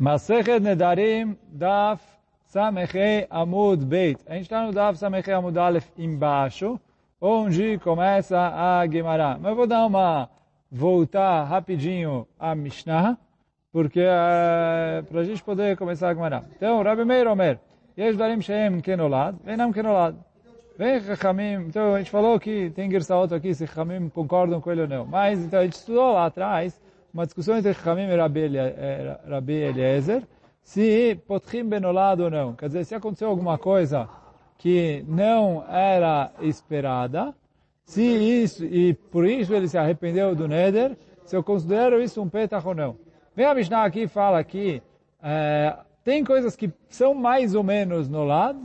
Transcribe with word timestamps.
Masechet 0.00 0.60
Nedarim 0.60 1.36
Daf 1.52 2.00
Samechei 2.46 3.26
Amud 3.30 3.84
Beit. 3.84 4.18
A 4.26 4.32
gente 4.32 4.44
está 4.44 4.64
no 4.64 4.72
Daf 4.72 4.98
Samechei 4.98 5.34
Amud 5.34 5.58
Aleph 5.58 5.90
embaixo, 5.98 6.80
onde 7.20 7.76
começa 7.80 8.38
a 8.38 8.88
Gemara. 8.90 9.36
Mas 9.38 9.50
eu 9.50 9.56
vou 9.56 9.66
dar 9.66 9.84
uma 9.84 10.30
voltar 10.72 11.44
rapidinho 11.44 12.26
a 12.38 12.54
Mishnah, 12.54 13.18
porque 13.70 14.00
uh, 14.00 15.04
para 15.04 15.20
a 15.20 15.24
gente 15.24 15.44
poder 15.44 15.76
começar 15.76 16.08
a 16.08 16.14
Gemara. 16.14 16.44
Então, 16.56 16.82
Rabbi 16.82 17.04
Meir 17.04 17.28
Omer, 17.28 17.58
Yesh 17.98 18.16
Darim 18.16 18.40
Sheem 18.40 18.80
Kenolad, 18.80 19.36
Venam 19.44 19.70
Kenolad. 19.70 20.16
Vem 20.78 20.98
Chachamim, 21.02 21.66
então 21.66 21.94
a 21.94 21.98
gente 21.98 22.10
falou 22.10 22.40
que 22.40 22.70
tem 22.70 22.90
Gersaot 22.90 23.34
aqui, 23.34 23.54
se 23.54 23.66
Chachamim 23.66 24.08
concordam 24.08 24.62
com 24.62 24.72
ele 24.72 24.80
ou 24.80 24.88
não. 24.88 25.04
Mas, 25.04 25.44
então 25.44 25.60
a 25.60 25.64
gente 25.64 25.74
estudou 25.74 26.14
lá 26.14 26.24
atrás, 26.24 26.80
uma 27.12 27.24
discussão 27.24 27.56
entre 27.56 27.74
Chachamim 27.74 28.08
e 28.08 28.16
Rabi 28.16 29.52
Eliezer, 29.52 30.22
se 30.62 31.18
Potchim 31.26 31.64
Benolad 31.64 32.20
ou 32.22 32.30
não. 32.30 32.54
Quer 32.54 32.66
dizer, 32.66 32.84
se 32.84 32.94
aconteceu 32.94 33.28
alguma 33.28 33.58
coisa 33.58 34.08
que 34.58 35.04
não 35.08 35.64
era 35.68 36.30
esperada, 36.40 37.34
se 37.84 38.02
isso, 38.02 38.64
e 38.64 38.94
por 38.94 39.26
isso 39.26 39.54
ele 39.54 39.68
se 39.68 39.76
arrependeu 39.76 40.34
do 40.34 40.46
Neder, 40.46 40.96
se 41.24 41.34
eu 41.34 41.42
considero 41.42 42.00
isso 42.00 42.22
um 42.22 42.28
petach 42.28 42.66
ou 42.66 42.74
não. 42.74 42.96
Vem 43.34 43.46
a 43.46 43.54
Mishnah 43.54 43.84
aqui 43.84 44.02
e 44.02 44.08
fala 44.08 44.44
que 44.44 44.82
é, 45.22 45.76
tem 46.04 46.24
coisas 46.24 46.54
que 46.54 46.72
são 46.88 47.14
mais 47.14 47.54
ou 47.54 47.62
menos 47.62 48.08
nolad, 48.08 48.56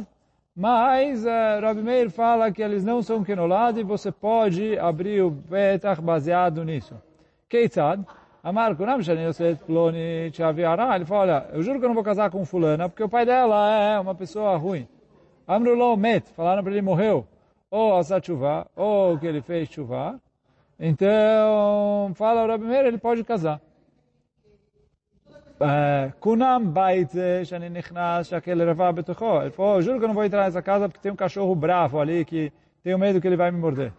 mas 0.56 1.26
uh, 1.26 1.62
Rabi 1.62 1.82
Meir 1.82 2.10
fala 2.10 2.50
que 2.50 2.62
eles 2.62 2.84
não 2.84 3.02
são 3.02 3.24
kenolad 3.24 3.78
e 3.78 3.84
você 3.84 4.10
pode 4.10 4.80
abrir 4.80 5.22
o 5.22 5.32
petach 5.32 6.02
baseado 6.02 6.64
nisso. 6.64 6.96
Keitzad, 7.50 8.02
Amar 8.46 8.76
Kunam 8.76 9.02
Shani 9.02 9.24
Yoset 9.24 9.56
Ploni 9.66 10.32
Chaviara, 10.32 10.96
ele 10.96 11.04
fala, 11.04 11.22
olha, 11.22 11.46
eu 11.52 11.64
juro 11.64 11.80
que 11.80 11.86
eu 11.86 11.90
não 11.90 11.96
vou 11.96 12.04
casar 12.04 12.30
com 12.30 12.46
fulana, 12.46 12.88
porque 12.88 13.02
o 13.02 13.10
pai 13.10 13.26
dela 13.26 13.68
é 13.76 14.00
uma 14.00 14.14
pessoa 14.14 14.56
ruim. 14.56 14.88
Amrullah 15.48 15.98
Met, 15.98 16.30
falaram 16.30 16.62
para 16.62 16.72
ele 16.72 16.84
morreu, 16.84 17.26
ou 17.72 17.98
Asat 17.98 18.28
Chuvá, 18.28 18.68
ou 18.76 19.18
que 19.18 19.26
ele 19.26 19.42
fez 19.42 19.68
Chuvá. 19.68 20.20
Então, 20.80 22.12
fala 22.14 22.44
o 22.44 22.48
Rabi 22.48 22.72
ele 22.72 23.00
pode 23.00 23.24
casar. 23.24 23.60
Kunam 26.20 26.66
Bait 26.66 27.10
Shani 27.46 27.68
Nichnas 27.68 28.28
Shakel 28.28 28.64
Rava 28.64 28.92
Betocho. 28.92 29.42
Ele 29.42 29.50
falou, 29.50 29.82
juro 29.82 29.98
que 29.98 30.04
eu 30.04 30.10
não 30.10 30.14
vou 30.14 30.24
entrar 30.24 30.44
nessa 30.44 30.62
casa 30.62 30.88
porque 30.88 31.02
tem 31.02 31.12
um 31.12 31.16
cachorro 31.16 31.56
bravo 31.56 32.00
ali 32.00 32.24
que 32.24 32.54
tenho 32.84 33.00
medo 33.00 33.20
que 33.20 33.26
ele 33.26 33.38
vai 33.38 33.50
me 33.50 33.58
morder. 33.58 33.92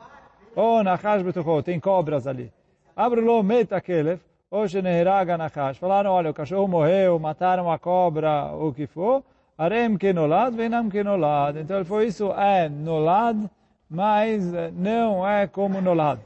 Ou 0.55 0.85
Nachash 0.85 1.25
Betocho, 1.25 1.65
tem 1.65 1.81
cobras 1.81 2.29
ali. 2.29 2.53
Abrullah 2.95 3.43
Met 3.43 3.75
Akelef, 3.75 4.23
Sheneherag 4.69 5.37
Nachash. 5.37 5.79
Falaram, 5.79 6.13
olha, 6.13 6.31
o 6.31 6.35
cachorro 6.35 6.69
morreu, 6.69 7.19
mataram 7.19 7.71
a 7.71 7.79
cobra, 7.79 8.53
o 8.55 8.73
que 8.73 8.87
for. 8.87 9.23
Arem 9.59 9.97
Kenolad, 9.97 10.55
Venam 10.55 10.89
Kenolad. 10.89 11.59
Então 11.59 11.77
ele 11.77 11.85
falou, 11.85 12.03
isso 12.03 12.33
é 12.33 12.69
Nolad, 12.69 13.49
mas 13.89 14.53
não 14.75 15.27
é 15.27 15.47
como 15.47 15.81
Nolad. 15.81 16.21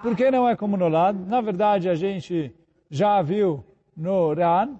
Por 0.00 0.14
que 0.14 0.30
não 0.30 0.48
é 0.48 0.54
como 0.54 0.76
Nolad? 0.76 1.16
Na 1.26 1.40
verdade, 1.40 1.88
a 1.88 1.94
gente 1.94 2.54
já 2.90 3.20
viu 3.22 3.64
no 3.96 4.32
Ran, 4.34 4.76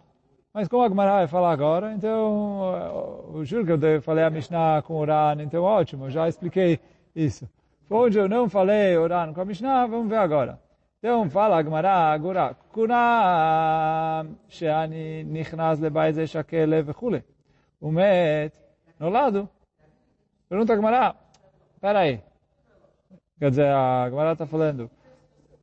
mas 0.54 0.68
como 0.68 0.82
a 0.84 0.88
Gemara 0.88 1.12
vai 1.12 1.26
falar 1.26 1.52
agora, 1.52 1.92
então, 1.92 3.32
eu 3.34 3.44
juro 3.44 3.64
que 3.66 3.72
eu 3.72 4.02
falei 4.02 4.24
a 4.24 4.30
Mishnah 4.30 4.82
com 4.82 4.94
o 4.94 5.04
Ran, 5.04 5.42
então 5.42 5.62
ótimo, 5.62 6.08
já 6.10 6.28
expliquei 6.28 6.78
isso. 7.14 7.48
Onde 7.90 8.18
eu 8.18 8.28
não 8.28 8.48
falei 8.48 8.96
o 8.96 9.06
Ran 9.06 9.32
com 9.32 9.40
a 9.40 9.44
Mishnah, 9.44 9.86
vamos 9.86 10.08
ver 10.08 10.18
agora. 10.18 10.58
Então, 11.06 11.30
fala 11.30 11.58
a 11.58 11.62
Gemara 11.62 12.12
agora, 12.12 12.56
Kuna 12.72 14.26
she'ani 14.48 15.22
nichnas 15.22 15.78
lebait 15.78 16.16
ze 16.16 16.26
shakele 16.26 16.82
vechule. 16.82 17.22
O 17.80 17.92
met, 17.92 18.52
no 18.98 19.08
lado. 19.08 19.48
Pergunta 20.48 20.72
a 20.72 20.76
Gemara, 20.76 21.14
peraí. 21.80 22.20
Quer 23.38 23.50
dizer, 23.50 23.68
a 23.68 24.10
Gemara 24.10 24.32
está 24.32 24.46
falando, 24.48 24.90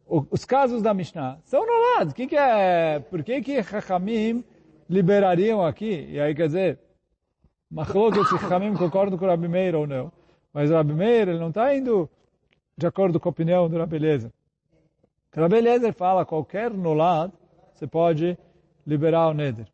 os 0.08 0.46
casos 0.46 0.82
da 0.82 0.94
Mishnah 0.94 1.38
são 1.44 1.66
no 1.66 1.98
lado. 1.98 2.14
Que 2.14 2.26
que 2.26 2.38
é, 2.38 3.00
por 3.00 3.22
que 3.22 3.42
que 3.42 3.62
Chachamim 3.64 4.46
liberariam 4.90 5.62
aqui? 5.62 6.08
E 6.10 6.22
aí 6.22 6.34
quer 6.34 6.48
dizer, 6.48 6.80
Machlok 7.70 8.16
se 8.24 8.40
Chachamim 8.40 8.76
concordam 8.76 9.18
com 9.18 9.26
o 9.26 9.28
Rabi 9.28 9.50
Meir 9.50 9.76
ou 9.76 9.86
não. 9.86 10.10
Mas 10.54 10.72
o 10.72 10.74
Rabi 10.74 10.94
Meir, 10.94 11.28
ele 11.28 11.40
não 11.40 11.50
está 11.50 11.76
indo 11.76 12.10
de 12.78 12.88
acordo 12.88 13.20
com 13.20 13.28
a 13.28 13.32
opinião 13.32 13.68
do 13.68 13.78
Rabi 13.78 13.98
Eliezer. 13.98 14.32
O 15.36 15.42
Rabi 15.42 15.58
Eliezer 15.58 15.94
fala, 15.94 16.26
qualquer 16.26 16.70
nolad, 16.72 17.32
você 17.74 17.88
pode 17.88 18.38
liberar 18.86 19.30
o 19.30 19.34
Neder. 19.34 19.66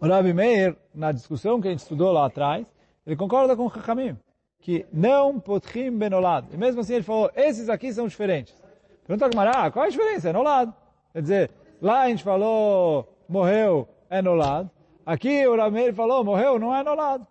O 0.00 0.08
Rabi 0.08 0.34
Meir, 0.34 0.76
na 0.92 1.12
discussão 1.12 1.60
que 1.60 1.68
a 1.68 1.70
gente 1.70 1.80
estudou 1.80 2.10
lá 2.10 2.26
atrás, 2.26 2.66
ele 3.06 3.14
concorda 3.14 3.56
com 3.56 3.66
o 3.66 3.70
Chachamim, 3.70 4.18
que 4.60 4.84
não 4.92 5.38
potchim 5.38 5.96
benolad. 5.96 6.46
E 6.52 6.56
mesmo 6.56 6.80
assim 6.80 6.94
ele 6.94 7.04
falou, 7.04 7.30
esses 7.36 7.68
aqui 7.68 7.92
são 7.92 8.08
diferentes. 8.08 8.60
Pergunta 9.06 9.26
a 9.26 9.30
Gemara, 9.30 9.70
qual 9.70 9.84
a 9.84 9.88
diferença? 9.88 10.30
É 10.30 10.32
no 10.32 10.42
lado. 10.42 10.74
Quer 11.12 11.22
dizer, 11.22 11.50
lá 11.80 12.02
a 12.02 12.08
gente 12.08 12.24
falou, 12.24 13.08
morreu, 13.28 13.88
é 14.10 14.20
no 14.20 14.34
lado. 14.34 14.68
Aqui 15.06 15.46
o 15.46 15.56
Rameir 15.56 15.94
falou, 15.94 16.24
morreu, 16.24 16.58
não 16.58 16.74
é 16.74 16.82
no 16.82 16.94
lado. 16.94 17.24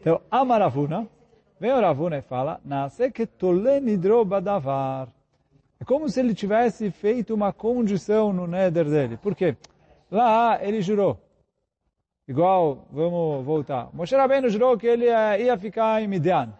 Então, 0.00 0.20
Amaravuna, 0.30 1.08
vem 1.58 1.72
o 1.72 1.80
Ravuna 1.80 2.18
e 2.18 2.22
fala, 2.22 2.60
Nasce 2.64 3.10
que 3.10 3.26
tolenidro 3.26 4.24
badavar. 4.24 5.08
É 5.08 5.17
como 5.88 6.06
se 6.06 6.20
ele 6.20 6.34
tivesse 6.34 6.90
feito 6.90 7.34
uma 7.34 7.50
condição 7.50 8.30
no 8.30 8.46
Neder 8.46 8.84
dele. 8.84 9.16
Por 9.16 9.34
quê? 9.34 9.56
Lá 10.10 10.62
ele 10.62 10.82
jurou. 10.82 11.18
Igual, 12.28 12.86
vamos 12.92 13.42
voltar. 13.42 13.88
Moshe 13.94 14.14
Rabbeinu 14.14 14.50
jurou 14.50 14.76
que 14.76 14.86
ele 14.86 15.06
ia 15.06 15.56
ficar 15.56 16.02
em 16.02 16.06
Midian. 16.06 16.52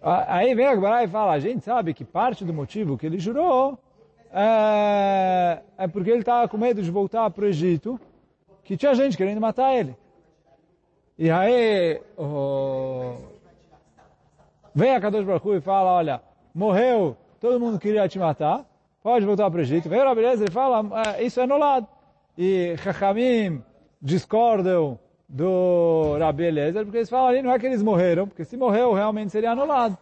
Aí 0.00 0.54
vem 0.54 0.66
a 0.66 0.74
Gemara 0.74 1.04
e 1.04 1.08
fala, 1.08 1.32
a 1.32 1.38
gente 1.38 1.62
sabe 1.62 1.92
que 1.92 2.06
parte 2.06 2.42
do 2.42 2.54
motivo 2.54 2.96
que 2.96 3.04
ele 3.04 3.18
jurou 3.18 3.78
é, 4.32 5.60
é 5.76 5.86
porque 5.88 6.08
ele 6.08 6.20
estava 6.20 6.48
com 6.48 6.56
medo 6.56 6.80
de 6.82 6.90
voltar 6.90 7.28
para 7.30 7.44
o 7.44 7.48
Egito, 7.48 8.00
que 8.64 8.78
tinha 8.78 8.94
gente 8.94 9.14
querendo 9.14 9.42
matar 9.42 9.74
ele. 9.74 9.94
E 11.18 11.30
aí 11.30 12.00
vem 14.74 14.94
a 14.94 15.00
Kadosh 15.02 15.26
Baruch 15.26 15.48
e 15.50 15.60
fala, 15.60 15.90
olha, 15.92 16.22
morreu, 16.54 17.14
todo 17.40 17.60
mundo 17.60 17.78
queria 17.78 18.08
te 18.08 18.18
matar, 18.18 18.64
pode 19.02 19.24
voltar 19.24 19.50
para 19.50 19.58
o 19.58 19.62
Egito. 19.62 19.88
Vem 19.88 20.00
o 20.00 20.04
Rabeleza 20.04 20.44
e 20.44 20.50
fala, 20.50 20.84
ah, 20.92 21.22
isso 21.22 21.40
é 21.40 21.46
no 21.46 21.56
lado. 21.56 21.86
E 22.36 22.76
Chachamim 22.78 23.62
discordam 24.00 24.98
do 25.28 26.16
Rabi 26.18 26.44
Eliezer, 26.44 26.84
porque 26.84 26.98
eles 26.98 27.10
falam 27.10 27.28
ali, 27.28 27.42
não 27.42 27.50
é 27.50 27.58
que 27.58 27.66
eles 27.66 27.82
morreram, 27.82 28.28
porque 28.28 28.44
se 28.44 28.56
morreu 28.56 28.92
realmente 28.92 29.32
seria 29.32 29.52
anulado. 29.52 29.96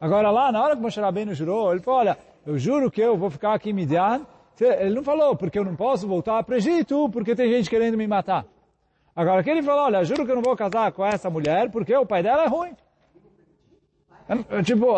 Agora 0.00 0.30
lá, 0.30 0.50
na 0.52 0.62
hora 0.62 0.76
que 0.76 0.82
Moshe 0.82 1.00
Rabbeinu 1.00 1.34
jurou, 1.34 1.72
ele 1.72 1.80
falou, 1.80 2.00
olha, 2.00 2.18
eu 2.46 2.58
juro 2.58 2.90
que 2.90 3.00
eu 3.00 3.16
vou 3.16 3.30
ficar 3.30 3.54
aqui 3.54 3.70
em 3.70 3.72
Midian. 3.72 4.26
Ele 4.60 4.94
não 4.94 5.02
falou, 5.02 5.36
porque 5.36 5.58
eu 5.58 5.64
não 5.64 5.76
posso 5.76 6.06
voltar 6.06 6.42
para 6.42 6.54
o 6.54 6.58
Egito, 6.58 7.08
porque 7.10 7.34
tem 7.34 7.50
gente 7.50 7.68
querendo 7.68 7.96
me 7.96 8.06
matar. 8.06 8.44
Agora 9.14 9.42
que 9.42 9.50
ele 9.50 9.62
falou, 9.62 9.84
olha, 9.84 10.04
juro 10.04 10.24
que 10.24 10.30
eu 10.30 10.36
não 10.36 10.42
vou 10.42 10.56
casar 10.56 10.92
com 10.92 11.04
essa 11.04 11.30
mulher, 11.30 11.70
porque 11.70 11.94
o 11.96 12.06
pai 12.06 12.22
dela 12.22 12.44
é 12.44 12.46
ruim. 12.46 12.74
Tipo, 14.64 14.92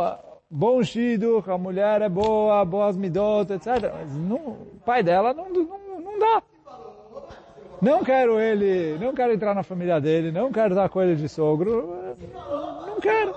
bom 0.51 0.83
shido, 0.83 1.45
a 1.47 1.59
mulher 1.59 2.03
é 2.03 2.09
boa, 2.09 2.65
boas 2.65 2.97
midot, 2.97 3.53
etc. 3.53 3.67
Mas 3.93 4.13
não, 4.15 4.37
o 4.37 4.81
pai 4.85 5.03
dela 5.03 5.33
não, 5.35 5.49
não, 5.51 6.01
não 6.01 6.19
dá. 6.19 6.43
Não 7.81 8.03
quero 8.03 8.41
ele, 8.41 8.99
não 8.99 9.15
quero 9.15 9.33
entrar 9.33 9.55
na 9.55 9.63
família 9.63 10.01
dele, 10.01 10.33
não 10.33 10.51
quero 10.51 10.75
dar 10.75 10.89
com 10.89 11.01
ele 11.01 11.15
de 11.15 11.29
sogro, 11.29 12.17
não 12.87 13.01
quero. 13.01 13.35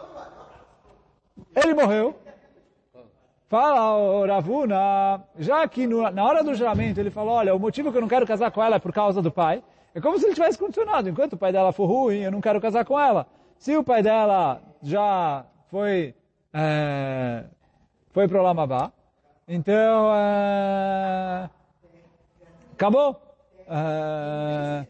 Ele 1.55 1.73
morreu. 1.73 2.16
Fala 3.47 4.25
Ravuna, 4.25 5.22
já 5.38 5.67
que 5.67 5.85
no, 5.85 6.09
na 6.09 6.23
hora 6.23 6.43
do 6.43 6.55
juramento 6.55 6.99
ele 6.99 7.11
falou, 7.11 7.33
olha, 7.33 7.53
o 7.53 7.59
motivo 7.59 7.91
que 7.91 7.97
eu 7.97 8.01
não 8.01 8.07
quero 8.07 8.25
casar 8.25 8.49
com 8.49 8.63
ela 8.63 8.78
é 8.78 8.79
por 8.79 8.93
causa 8.93 9.22
do 9.22 9.29
pai, 9.29 9.61
é 9.93 9.99
como 9.99 10.17
se 10.17 10.25
ele 10.25 10.34
tivesse 10.34 10.58
condicionado, 10.58 11.09
enquanto 11.09 11.34
o 11.34 11.37
pai 11.37 11.52
dela 11.52 11.73
for 11.73 11.85
ruim, 11.85 12.22
eu 12.22 12.31
não 12.31 12.40
quero 12.40 12.61
casar 12.61 12.85
com 12.85 12.97
ela. 12.97 13.28
Se 13.59 13.75
o 13.75 13.84
pai 13.84 14.02
dela 14.02 14.61
já 14.81 15.46
foi, 15.69 16.16
é, 16.53 17.43
foi 18.11 18.27
para 18.27 18.39
o 18.39 18.43
Lamabá, 18.43 18.91
então, 19.47 20.15
é, 20.15 21.49
acabou. 22.73 23.21
Uh, 23.61 24.87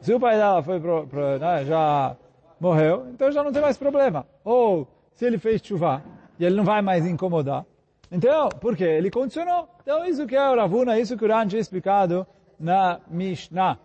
se 0.00 0.14
o 0.14 0.18
pai 0.18 0.36
dela 0.36 0.62
foi 0.62 0.80
pro, 0.80 1.06
pro, 1.06 1.38
né, 1.38 1.64
já 1.66 2.16
morreu, 2.58 3.06
então 3.12 3.30
já 3.30 3.42
não 3.42 3.52
tem 3.52 3.60
mais 3.60 3.76
problema. 3.76 4.26
Ou 4.44 4.88
se 5.14 5.26
ele 5.26 5.36
fez 5.38 5.60
chuva 5.62 6.02
e 6.38 6.44
ele 6.46 6.56
não 6.56 6.64
vai 6.64 6.80
mais 6.80 7.06
incomodar. 7.06 7.66
Então, 8.10 8.48
por 8.48 8.74
quê? 8.74 8.84
Ele 8.84 9.10
condicionou. 9.10 9.68
Então 9.82 10.06
isso 10.06 10.26
que 10.26 10.34
é 10.34 10.50
o 10.50 10.56
Ravuna, 10.56 10.98
isso 10.98 11.16
que 11.16 11.24
o 11.24 11.28
Ran 11.28 11.46
tinha 11.46 11.60
explicado 11.60 12.26
na 12.58 13.00
Mishnah. 13.08 13.78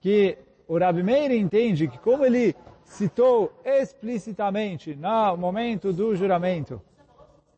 Que 0.00 0.36
o 0.68 0.78
Rabi 0.78 1.02
Meir 1.02 1.32
entende 1.32 1.88
que 1.88 1.98
como 1.98 2.24
ele 2.24 2.54
citou 2.84 3.52
explicitamente 3.64 4.94
no 4.94 5.36
momento 5.36 5.92
do 5.92 6.14
juramento, 6.14 6.80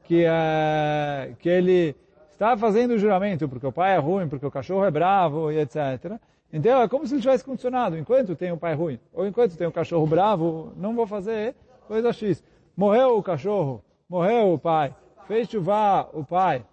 que, 0.04 0.24
uh, 0.24 1.34
que 1.36 1.48
ele 1.48 1.96
está 2.30 2.56
fazendo 2.56 2.92
o 2.92 2.98
juramento 2.98 3.48
porque 3.48 3.66
o 3.66 3.72
pai 3.72 3.94
é 3.94 3.98
ruim, 3.98 4.28
porque 4.28 4.46
o 4.46 4.50
cachorro 4.50 4.84
é 4.84 4.90
bravo 4.90 5.50
e 5.50 5.58
etc. 5.58 6.18
Então 6.52 6.80
é 6.80 6.88
como 6.88 7.06
se 7.06 7.14
ele 7.14 7.22
tivesse 7.22 7.44
condicionado. 7.44 7.98
Enquanto 7.98 8.36
tem 8.36 8.52
um 8.52 8.58
pai 8.58 8.74
ruim 8.74 8.98
ou 9.12 9.26
enquanto 9.26 9.56
tem 9.56 9.66
um 9.66 9.72
cachorro 9.72 10.06
bravo, 10.06 10.72
não 10.76 10.94
vou 10.94 11.06
fazer 11.06 11.54
coisa 11.88 12.12
X. 12.12 12.42
Morreu 12.76 13.18
o 13.18 13.22
cachorro, 13.22 13.82
morreu 14.08 14.52
o 14.52 14.58
pai, 14.58 14.94
fez 15.26 15.48
chuva 15.48 16.08
o 16.12 16.24
pai. 16.24 16.64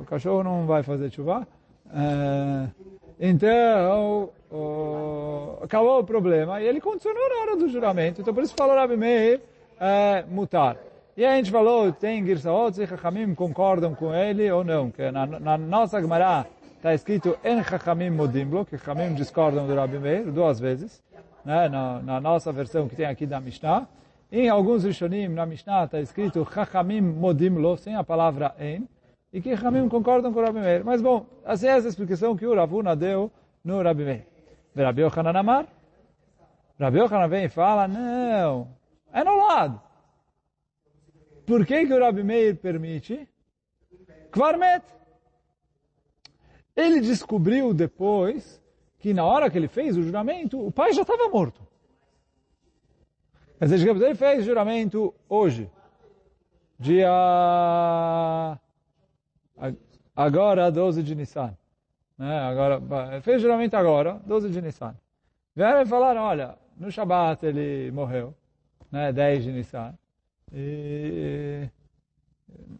O 0.00 0.04
cachorro 0.04 0.42
não 0.42 0.66
vai 0.66 0.82
fazer 0.82 1.10
chuva. 1.10 1.46
É, 1.92 2.68
então, 3.18 4.30
o, 4.50 5.58
acabou 5.62 6.00
o 6.00 6.04
problema. 6.04 6.60
E 6.60 6.66
ele 6.66 6.80
condicionou 6.80 7.28
na 7.28 7.42
hora 7.42 7.56
do 7.56 7.68
juramento. 7.68 8.20
Então 8.20 8.34
por 8.34 8.42
isso 8.42 8.54
falou 8.56 8.76
Rabi 8.76 8.96
Meir, 8.96 9.40
é, 9.80 10.24
mutar. 10.28 10.76
E 11.16 11.24
a 11.24 11.34
gente 11.36 11.50
falou, 11.50 11.90
tem 11.92 12.24
Girsaot, 12.24 12.76
se 12.76 12.86
Chachamim 12.86 13.34
concordam 13.34 13.94
com 13.94 14.14
ele 14.14 14.50
ou 14.50 14.62
não. 14.62 14.90
Que 14.90 15.10
na, 15.10 15.26
na 15.26 15.56
nossa 15.56 16.00
Gemara 16.00 16.46
está 16.76 16.92
escrito 16.92 17.38
En 17.42 17.62
Chachamim 17.64 18.10
Modimlo, 18.10 18.66
que 18.66 18.76
Chachamim 18.76 19.14
discordam 19.14 19.66
do 19.66 19.74
Rabi 19.74 19.98
Meir 19.98 20.30
duas 20.30 20.60
vezes. 20.60 21.02
Né, 21.42 21.68
na, 21.68 22.00
na, 22.02 22.20
nossa 22.20 22.52
versão 22.52 22.88
que 22.88 22.96
tem 22.96 23.06
aqui 23.06 23.24
da 23.24 23.40
Mishnah. 23.40 23.86
Em 24.30 24.48
alguns 24.48 24.82
Rishonim, 24.84 25.28
na 25.28 25.46
Mishnah, 25.46 25.84
está 25.84 26.00
escrito 26.00 26.46
Chachamim 26.52 27.00
Modimlo, 27.00 27.76
sem 27.78 27.94
a 27.94 28.02
palavra 28.02 28.54
En. 28.58 28.86
E 29.36 29.40
que 29.42 29.54
Chachamim 29.54 29.86
concordam 29.86 30.32
com 30.32 30.40
o 30.40 30.42
Rabi 30.42 30.60
Meir. 30.60 30.82
Mas 30.82 31.02
bom, 31.02 31.26
assim 31.44 31.66
é 31.66 31.76
essa 31.76 31.88
explicação 31.88 32.34
que 32.34 32.46
o 32.46 32.54
Ravuna 32.54 32.96
deu 32.96 33.30
no 33.62 33.82
Rabi 33.82 34.02
Meir. 34.02 34.26
Rabi 34.74 35.02
Yochanan 35.02 35.38
Amar. 35.38 35.66
Rabi 36.80 37.00
Yochanan 37.00 37.28
vem 37.28 37.44
e 37.44 37.48
fala, 37.50 37.86
não, 37.86 38.66
é 39.12 39.22
no 39.22 39.36
lado. 39.36 39.78
Por 41.44 41.66
que, 41.66 41.84
que 41.84 41.92
o 41.92 42.00
Rabi 42.00 42.24
Meir 42.24 42.56
permite? 42.56 43.28
Kvarmet. 44.32 44.86
Ele 46.74 47.02
descobriu 47.02 47.74
depois 47.74 48.58
que 48.98 49.12
na 49.12 49.26
hora 49.26 49.50
que 49.50 49.58
ele 49.58 49.68
fez 49.68 49.98
o 49.98 50.02
juramento, 50.02 50.66
o 50.66 50.72
pai 50.72 50.94
já 50.94 51.02
estava 51.02 51.28
morto. 51.28 51.60
Dizer, 53.60 53.86
ele 53.86 54.14
fez 54.14 54.40
o 54.40 54.46
juramento 54.46 55.14
hoje. 55.28 55.70
Dia... 56.78 57.10
Agora, 60.14 60.70
12 60.70 61.02
de 61.02 61.14
Nissan. 61.14 61.56
Né? 62.18 62.38
Agora, 62.38 62.80
fez 63.20 63.38
o 63.38 63.40
juramento 63.40 63.76
agora, 63.76 64.20
12 64.26 64.50
de 64.50 64.62
Nissan. 64.62 64.94
Vieram 65.54 65.82
e 65.82 65.86
falaram, 65.86 66.22
olha, 66.22 66.54
no 66.78 66.90
Shabat 66.90 67.44
ele 67.44 67.90
morreu, 67.90 68.34
né? 68.90 69.12
10 69.12 69.44
de 69.44 69.52
Nissan. 69.52 69.94
E, 70.52 71.68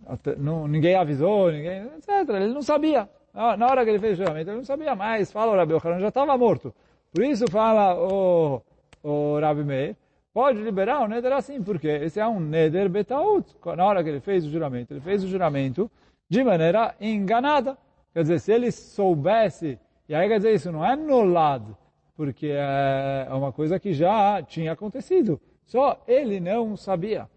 até, 0.06 0.36
não, 0.36 0.66
ninguém 0.68 0.94
avisou, 0.94 1.50
ninguém, 1.50 1.82
etc. 1.96 2.28
Ele 2.28 2.54
não 2.54 2.62
sabia. 2.62 3.08
Na 3.34 3.66
hora 3.66 3.84
que 3.84 3.90
ele 3.90 3.98
fez 3.98 4.16
juramento, 4.16 4.50
ele 4.50 4.58
não 4.58 4.64
sabia 4.64 4.94
mais. 4.94 5.30
Fala 5.30 5.52
o 5.52 5.56
Rabi 5.56 5.74
Ochanan, 5.74 6.00
já 6.00 6.08
estava 6.08 6.38
morto. 6.38 6.74
Por 7.12 7.22
isso 7.22 7.46
fala 7.50 7.94
o, 7.94 8.62
o 9.02 9.38
Rabi 9.40 9.64
Meir, 9.64 9.96
pode 10.32 10.60
liberar 10.62 11.02
o 11.02 11.08
Neder 11.08 11.32
assim, 11.32 11.62
porque 11.62 11.88
esse 11.88 12.18
é 12.18 12.26
um 12.26 12.40
Neder 12.40 12.88
Betaut. 12.88 13.54
Na 13.76 13.84
hora 13.84 14.02
que 14.02 14.08
ele 14.08 14.20
fez 14.20 14.44
o 14.46 14.50
juramento, 14.50 14.92
ele 14.92 15.00
fez 15.00 15.22
o 15.22 15.28
juramento 15.28 15.90
de 16.28 16.42
maneira 16.44 16.94
enganada. 17.00 17.76
Quer 18.12 18.22
dizer, 18.22 18.40
se 18.40 18.52
ele 18.52 18.70
soubesse, 18.72 19.78
e 20.08 20.14
aí 20.14 20.28
quer 20.28 20.38
dizer, 20.38 20.54
isso 20.54 20.72
não 20.72 20.84
é 20.84 20.92
anulado, 20.92 21.76
porque 22.16 22.48
é 22.50 23.28
uma 23.30 23.52
coisa 23.52 23.78
que 23.78 23.92
já 23.92 24.42
tinha 24.42 24.72
acontecido. 24.72 25.40
Só 25.64 26.00
ele 26.06 26.40
não 26.40 26.76
sabia. 26.76 27.28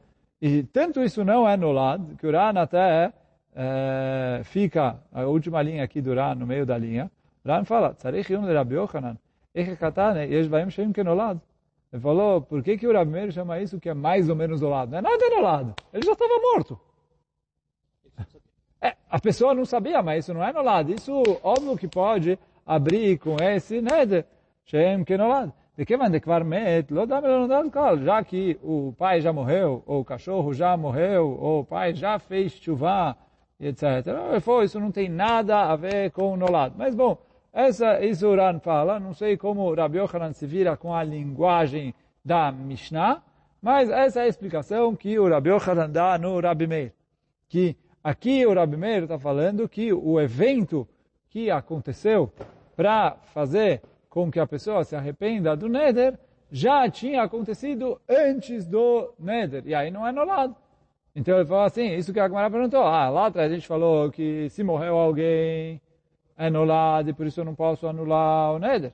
E 0.42 0.64
tanto 0.64 1.04
isso 1.04 1.24
não 1.26 1.48
é 1.48 1.54
anulado, 1.54 2.16
que 2.16 2.26
o 2.26 2.32
Ran 2.32 2.54
até 2.62 3.12
é, 3.56 4.42
fica, 4.46 4.98
a 5.12 5.24
última 5.26 5.62
linha 5.62 5.84
aqui 5.84 6.02
do 6.02 6.14
Ran, 6.14 6.36
no 6.36 6.48
meio 6.48 6.66
da 6.66 6.78
linha, 6.78 7.12
Ran 7.46 7.66
fala, 7.66 7.94
Tzarech 7.94 8.32
baim 10.50 10.70
shem 10.70 10.94
kenolad. 10.94 11.40
Ele 11.92 12.02
falou, 12.02 12.42
por 12.42 12.62
que, 12.62 12.78
que 12.78 12.88
o 12.88 12.94
Rabi 12.94 13.12
Meir 13.12 13.32
chama 13.32 13.60
isso 13.60 13.80
que 13.80 13.90
é 13.90 13.94
mais 13.94 14.30
ou 14.30 14.36
menos 14.36 14.62
anulado? 14.62 14.92
Não 14.92 15.00
é 15.00 15.02
nada 15.02 15.26
anulado. 15.26 15.74
Ele 15.92 16.06
já 16.06 16.12
estava 16.12 16.40
morto. 16.40 16.80
É, 18.82 18.96
a 19.10 19.20
pessoa 19.20 19.54
não 19.54 19.66
sabia, 19.66 20.02
mas 20.02 20.26
isso 20.26 20.34
não 20.34 20.44
é 20.44 20.50
anulado. 20.50 20.92
Isso, 20.92 21.22
óbvio 21.44 21.78
que 21.78 21.88
pode 21.88 22.40
abrir 22.66 23.18
com 23.18 23.36
esse 23.42 23.82
neder, 23.82 24.26
shem 24.66 25.04
kenolad. 25.04 25.52
De 25.80 25.86
que 25.86 25.96
de 25.96 26.20
kvar 26.20 26.44
met, 26.44 26.94
lo 26.94 27.06
dá 27.06 27.22
já 28.04 28.22
que 28.22 28.60
o 28.62 28.94
pai 28.98 29.22
já 29.22 29.32
morreu, 29.32 29.82
ou 29.88 30.02
o 30.02 30.04
cachorro 30.04 30.54
já 30.54 30.76
morreu, 30.76 31.38
ou 31.40 31.62
o 31.62 31.64
pai 31.64 31.94
já 31.94 32.20
fez 32.20 32.52
chuva, 32.52 33.16
etc. 33.58 34.06
Isso 34.62 34.78
não 34.78 34.92
tem 34.92 35.08
nada 35.08 35.72
a 35.72 35.78
ver 35.78 36.12
com 36.12 36.36
nolad. 36.36 36.74
Mas 36.78 36.94
bom, 36.94 37.18
essa, 37.54 38.04
isso 38.04 38.28
o 38.28 38.36
Ran 38.36 38.60
fala, 38.60 39.00
não 39.00 39.14
sei 39.14 39.38
como 39.38 39.74
Rabi 39.74 40.00
Yochanan 40.00 40.34
se 40.34 40.46
vira 40.46 40.76
com 40.76 40.94
a 40.94 41.02
linguagem 41.02 41.96
da 42.26 42.52
Mishnah, 42.52 43.24
mas 43.62 43.90
essa 43.90 44.20
é 44.20 44.24
a 44.24 44.28
explicação 44.28 44.96
que 44.98 45.18
o 45.18 45.30
Rabi 45.30 45.50
Yochanan 45.50 45.90
dá 45.90 46.18
no 46.18 46.42
Rabi 46.42 46.68
Meir. 46.68 46.94
Que 47.48 47.78
aqui 48.04 48.46
o 48.46 48.54
Rabi 48.54 48.78
Meir 48.78 49.04
está 49.04 49.20
falando 49.20 49.68
que 49.68 49.94
o 49.94 50.20
evento 50.20 50.88
que 51.30 51.52
aconteceu 51.52 52.32
para 52.76 53.18
fazer 53.34 53.82
com 54.10 54.32
que 54.32 54.40
a 54.40 54.48
pessoa 54.48 54.84
se 54.84 54.96
arrependa 54.96 55.56
do 55.56 55.70
Neder, 55.70 56.18
já 56.52 56.90
tinha 56.90 57.22
acontecido 57.22 58.02
antes 58.10 58.66
do 58.66 59.14
Neder. 59.20 59.64
E 59.66 59.76
aí 59.76 59.92
não 59.92 60.06
é 60.06 60.10
anulado. 60.10 60.56
Então 61.16 61.36
ele 61.36 61.46
falou 61.46 61.64
assim, 61.64 61.94
isso 61.94 62.12
que 62.12 62.20
a 62.20 62.28
Gemara 62.28 62.50
perguntou. 62.50 62.82
Ah, 62.84 63.10
lá 63.10 63.28
atrás 63.28 63.52
a 63.52 63.54
gente 63.54 63.68
falou 63.68 64.10
que 64.10 64.50
se 64.50 64.64
morreu 64.64 64.98
alguém, 64.98 65.80
é 66.38 66.48
anulado 66.48 67.10
e 67.10 67.14
por 67.14 67.28
isso 67.28 67.42
eu 67.42 67.46
não 67.46 67.54
posso 67.54 67.88
anular 67.88 68.54
o 68.54 68.60
Neder. 68.60 68.94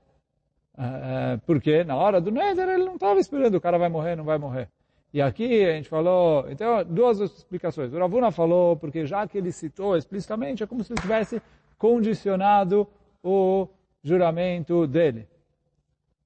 É, 0.78 1.38
porque 1.46 1.86
na 1.86 1.96
hora 1.96 2.20
do 2.20 2.32
Neder 2.32 2.68
ele 2.68 2.84
não 2.84 2.96
estava 2.96 3.20
esperando 3.20 3.56
o 3.56 3.62
cara 3.62 3.78
vai 3.78 3.88
morrer, 3.88 4.16
não 4.16 4.26
vai 4.26 4.38
morrer. 4.38 4.68
E 5.16 5.22
aqui 5.22 5.64
a 5.64 5.72
gente 5.72 5.88
falou, 5.88 6.46
então 6.52 6.84
duas 6.84 7.22
explicações. 7.22 7.94
O 7.94 7.98
Ravuna 7.98 8.32
falou 8.32 8.76
porque 8.76 9.06
já 9.06 9.26
que 9.26 9.38
ele 9.38 9.50
citou 9.50 9.96
explicitamente, 9.96 10.62
é 10.62 10.68
como 10.68 10.84
se 10.84 10.92
ele 10.92 11.00
tivesse 11.00 11.42
condicionado 11.78 12.86
o 13.24 13.66
juramento 14.04 14.86
dele. 14.86 15.26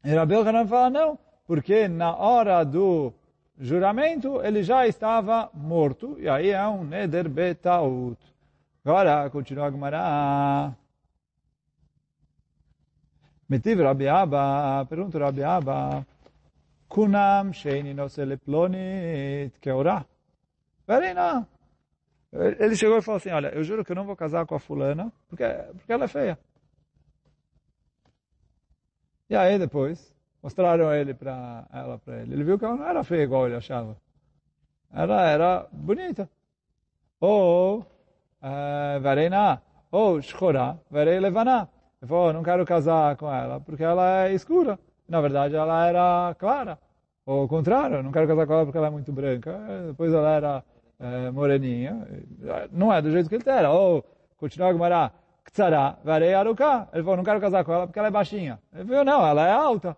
E 0.03 0.11
Rabi 0.11 0.33
Yochanan 0.33 0.65
fala 0.65 0.89
não, 0.89 1.19
porque 1.45 1.87
na 1.87 2.15
hora 2.15 2.63
do 2.63 3.13
juramento 3.59 4.41
ele 4.41 4.63
já 4.63 4.87
estava 4.87 5.51
morto, 5.53 6.17
e 6.19 6.27
aí 6.27 6.49
é 6.49 6.67
um 6.67 6.83
neder 6.83 7.29
betaut. 7.29 8.17
Agora, 8.83 9.29
continua 9.29 9.67
a 9.67 9.71
Gemara. 9.71 10.75
Metiv 13.47 13.81
Rabi 13.81 14.07
Abba, 14.07 14.83
pergunta 14.89 15.19
Rabi 15.19 15.43
Abba, 15.43 16.07
Kunam 16.89 17.53
sheini 17.53 17.93
nosele 17.93 18.37
plonit 18.37 19.59
keorá. 19.61 20.05
Não. 21.15 21.47
Ele 22.31 22.75
chegou 22.75 22.97
e 22.97 23.01
falou 23.01 23.17
assim, 23.17 23.29
olha, 23.29 23.49
eu 23.49 23.63
juro 23.63 23.85
que 23.85 23.91
eu 23.91 23.95
não 23.95 24.05
vou 24.05 24.15
casar 24.15 24.45
com 24.45 24.55
a 24.55 24.59
fulana, 24.59 25.11
porque, 25.27 25.43
porque 25.73 25.93
ela 25.93 26.05
é 26.05 26.07
feia. 26.07 26.39
E 29.29 29.35
aí 29.35 29.59
depois 29.59 30.15
mostraram 30.41 30.91
ele 30.91 31.13
para 31.13 31.67
ela 31.71 31.99
para 31.99 32.21
ele. 32.21 32.33
Ele 32.33 32.43
viu 32.43 32.57
que 32.57 32.65
ela 32.65 32.75
não 32.75 32.87
era 32.87 33.03
feia 33.03 33.23
igual 33.23 33.45
ele 33.45 33.55
achava. 33.55 33.95
Ela 34.91 35.27
era 35.27 35.67
bonita. 35.71 36.27
Ou 37.19 37.85
Varena, 39.01 39.61
ou 39.91 40.19
Shchorá, 40.21 40.77
Varei 40.89 41.19
Levaná. 41.19 41.67
Ele 42.01 42.09
falou, 42.09 42.33
não 42.33 42.41
quero 42.41 42.65
casar 42.65 43.15
com 43.17 43.31
ela 43.31 43.59
porque 43.59 43.83
ela 43.83 44.27
é 44.27 44.33
escura. 44.33 44.79
Na 45.09 45.19
verdade, 45.21 45.55
ela 45.55 45.87
era 45.87 46.35
clara. 46.37 46.77
Ou 47.25 47.43
o 47.45 47.47
contrário, 47.47 48.01
não 48.03 48.11
quero 48.11 48.27
casar 48.27 48.47
com 48.47 48.53
ela 48.53 48.65
porque 48.65 48.77
ela 48.77 48.87
é 48.87 48.91
muito 48.91 49.11
branca. 49.11 49.59
Depois 49.87 50.13
ela 50.13 50.29
era 50.31 50.63
é, 50.99 51.31
moreninha. 51.31 52.07
Não 52.71 52.93
é 52.93 53.01
do 53.01 53.11
jeito 53.11 53.27
que 53.27 53.35
ele 53.35 53.43
era. 53.45 53.71
Ou, 53.71 54.05
continua 54.37 54.69
a 54.69 54.73
Gumará, 54.73 55.11
Ktsara, 55.43 55.97
varei 56.03 56.33
aruká. 56.33 56.87
Ele 56.93 57.03
falou, 57.03 57.17
não 57.17 57.23
quero 57.23 57.41
casar 57.41 57.63
com 57.63 57.73
ela 57.73 57.87
porque 57.87 57.99
ela 57.99 58.07
é 58.07 58.11
baixinha. 58.11 58.59
Ele 58.73 58.85
falou, 58.85 59.03
não, 59.03 59.25
ela 59.25 59.47
é 59.47 59.51
alta. 59.51 59.97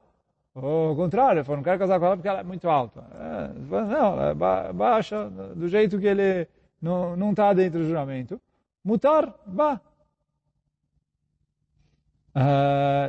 Ou 0.55 0.93
o 0.93 0.95
contrário, 0.95 1.39
ele 1.39 1.43
falou, 1.43 1.57
não 1.57 1.63
quero 1.63 1.79
casar 1.79 1.99
com 1.99 2.05
ela 2.05 2.17
porque 2.17 2.29
ela 2.29 2.39
é 2.39 2.43
muito 2.43 2.69
alta. 2.69 3.03
É, 3.13 3.69
falou, 3.69 3.85
não, 3.85 4.13
ela 4.13 4.29
é 4.29 4.33
ba 4.33 4.73
baixa, 4.73 5.29
do 5.29 5.67
jeito 5.67 5.99
que 5.99 6.07
ele 6.07 6.47
não 6.81 7.31
está 7.31 7.53
dentro 7.53 7.79
do 7.79 7.87
juramento. 7.87 8.41
Mutar, 8.83 9.33
ba. 9.45 9.79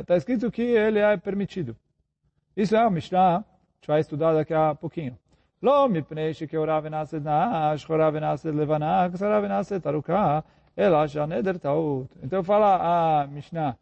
Está 0.01 0.13
uh, 0.13 0.17
escrito 0.17 0.51
que 0.51 0.61
ele 0.61 0.99
é 0.99 1.15
permitido. 1.17 1.75
Isso 2.56 2.74
é 2.76 2.86
o 2.86 2.90
Mishnah, 2.90 3.36
a 3.36 3.44
gente 3.76 3.86
vai 3.86 4.00
estudar 4.00 4.32
daqui 4.34 4.54
a 4.54 4.74
pouquinho. 4.74 5.16
לא 5.62 5.88
מפני 5.88 6.34
שכהורה 6.34 6.80
ונעשית 6.82 7.22
נאה, 7.24 7.78
שחורה 7.78 8.10
ונעשית 8.12 8.54
לבנה, 8.54 9.08
קצרה 9.12 9.40
ונעשית 9.42 9.86
ארוכה, 9.86 10.40
ela 10.78 11.06
já 11.08 11.26
neder 11.26 11.58
taut. 11.58 12.08
Então 12.22 12.44
fala 12.44 12.78
a 12.80 13.26
Mishnah, 13.26 13.76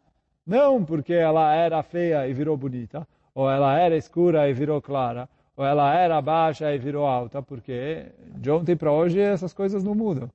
não 0.45 0.83
porque 0.83 1.13
ela 1.13 1.53
era 1.53 1.83
feia 1.83 2.27
e 2.27 2.33
virou 2.33 2.57
bonita, 2.57 3.07
ou 3.35 3.49
ela 3.49 3.77
era 3.79 3.95
escura 3.95 4.49
e 4.49 4.53
virou 4.53 4.81
clara, 4.81 5.29
ou 5.55 5.63
ela 5.63 5.93
era 5.93 6.19
baixa 6.21 6.73
e 6.73 6.77
virou 6.79 7.05
alta, 7.05 7.41
porque 7.41 8.11
de 8.41 8.49
ontem 8.49 8.75
para 8.75 8.91
hoje 8.91 9.19
essas 9.19 9.53
coisas 9.53 9.83
não 9.83 9.93
mudam. 9.93 10.27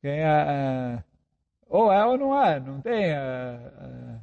Quem 0.00 0.20
é, 0.20 0.24
é 0.24 0.98
ou 1.68 1.92
é 1.92 2.06
ou 2.06 2.16
não 2.16 2.40
é, 2.40 2.60
não 2.60 2.80
tem, 2.80 3.06
é, 3.06 3.16
é, 3.16 4.16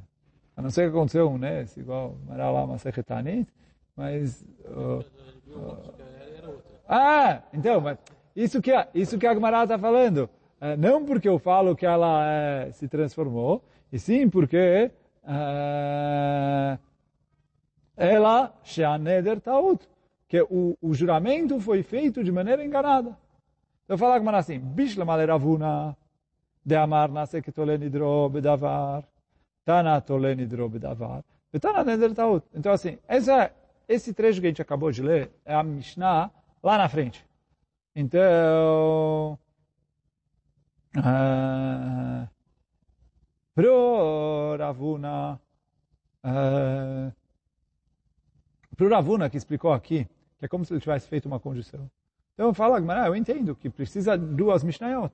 a 0.59 0.61
não 0.61 0.69
ser 0.69 0.91
que 0.91 0.97
aconteceu 0.97 1.37
Ness, 1.37 1.77
igual 1.77 2.17
Maralá 2.27 2.67
Masechetanit, 2.67 3.49
mas... 3.95 4.45
Uh, 4.65 4.99
uh, 5.55 5.93
ah, 6.85 7.41
então, 7.53 7.79
mas 7.79 7.97
isso 8.35 8.61
que, 8.61 8.71
isso 8.93 9.17
que 9.17 9.25
a 9.25 9.33
Gemara 9.33 9.63
está 9.63 9.79
falando, 9.79 10.29
é, 10.59 10.75
não 10.75 11.05
porque 11.05 11.29
eu 11.29 11.39
falo 11.39 11.77
que 11.77 11.85
ela 11.85 12.29
é, 12.29 12.71
se 12.73 12.89
transformou, 12.89 13.63
e 13.89 13.97
sim 13.97 14.29
porque 14.29 14.91
é, 15.25 16.77
ela, 17.95 18.53
Sheaneder 18.61 19.39
Taut, 19.39 19.87
que 20.27 20.41
o, 20.41 20.77
o 20.81 20.93
juramento 20.93 21.57
foi 21.61 21.83
feito 21.83 22.21
de 22.21 22.33
maneira 22.33 22.65
enganada. 22.65 23.17
Eu 23.87 23.97
falo 23.97 24.11
a 24.11 24.19
Gemara 24.19 24.39
assim, 24.39 24.59
Bishlam 24.59 25.07
Ravuna, 25.07 25.95
de 26.65 26.75
amar 26.75 27.07
nase 27.07 27.41
que 27.41 27.49
tolenidro 27.49 28.27
bedavar, 28.27 29.05
tana 29.69 30.01
tolenidro 30.01 30.67
bedavar, 30.67 31.23
betana 31.53 31.83
neder 31.83 32.15
taut. 32.15 32.43
Então 32.55 32.71
assim, 32.71 32.97
essa, 33.07 33.51
esse 33.87 34.15
trecho 34.15 34.41
que 34.41 34.47
a 34.47 34.49
gente 34.49 34.63
acabou 34.63 34.91
de 34.91 35.03
ler 35.03 35.29
é 35.45 35.53
a 35.53 35.61
Mishnah 35.61 36.31
lá 36.63 36.75
na 36.75 36.89
frente. 36.89 37.23
Então, 37.95 39.37
uh, 40.97 42.27
pro 43.53 44.57
Ravuna, 44.57 45.39
uh, 46.25 47.13
pro 48.75 48.89
Ravuna 48.89 49.29
que 49.29 49.37
explicou 49.37 49.71
aqui, 49.71 50.07
que 50.39 50.45
é 50.45 50.47
como 50.47 50.65
se 50.65 50.73
ele 50.73 50.81
tivesse 50.81 51.07
feito 51.07 51.27
uma 51.27 51.39
condição. 51.39 51.87
Então 52.33 52.55
fala, 52.55 52.79
Gmará, 52.79 53.05
eu 53.05 53.15
entendo 53.15 53.55
que 53.55 53.69
precisa 53.69 54.17
duas 54.17 54.63
Mishnayot. 54.63 55.13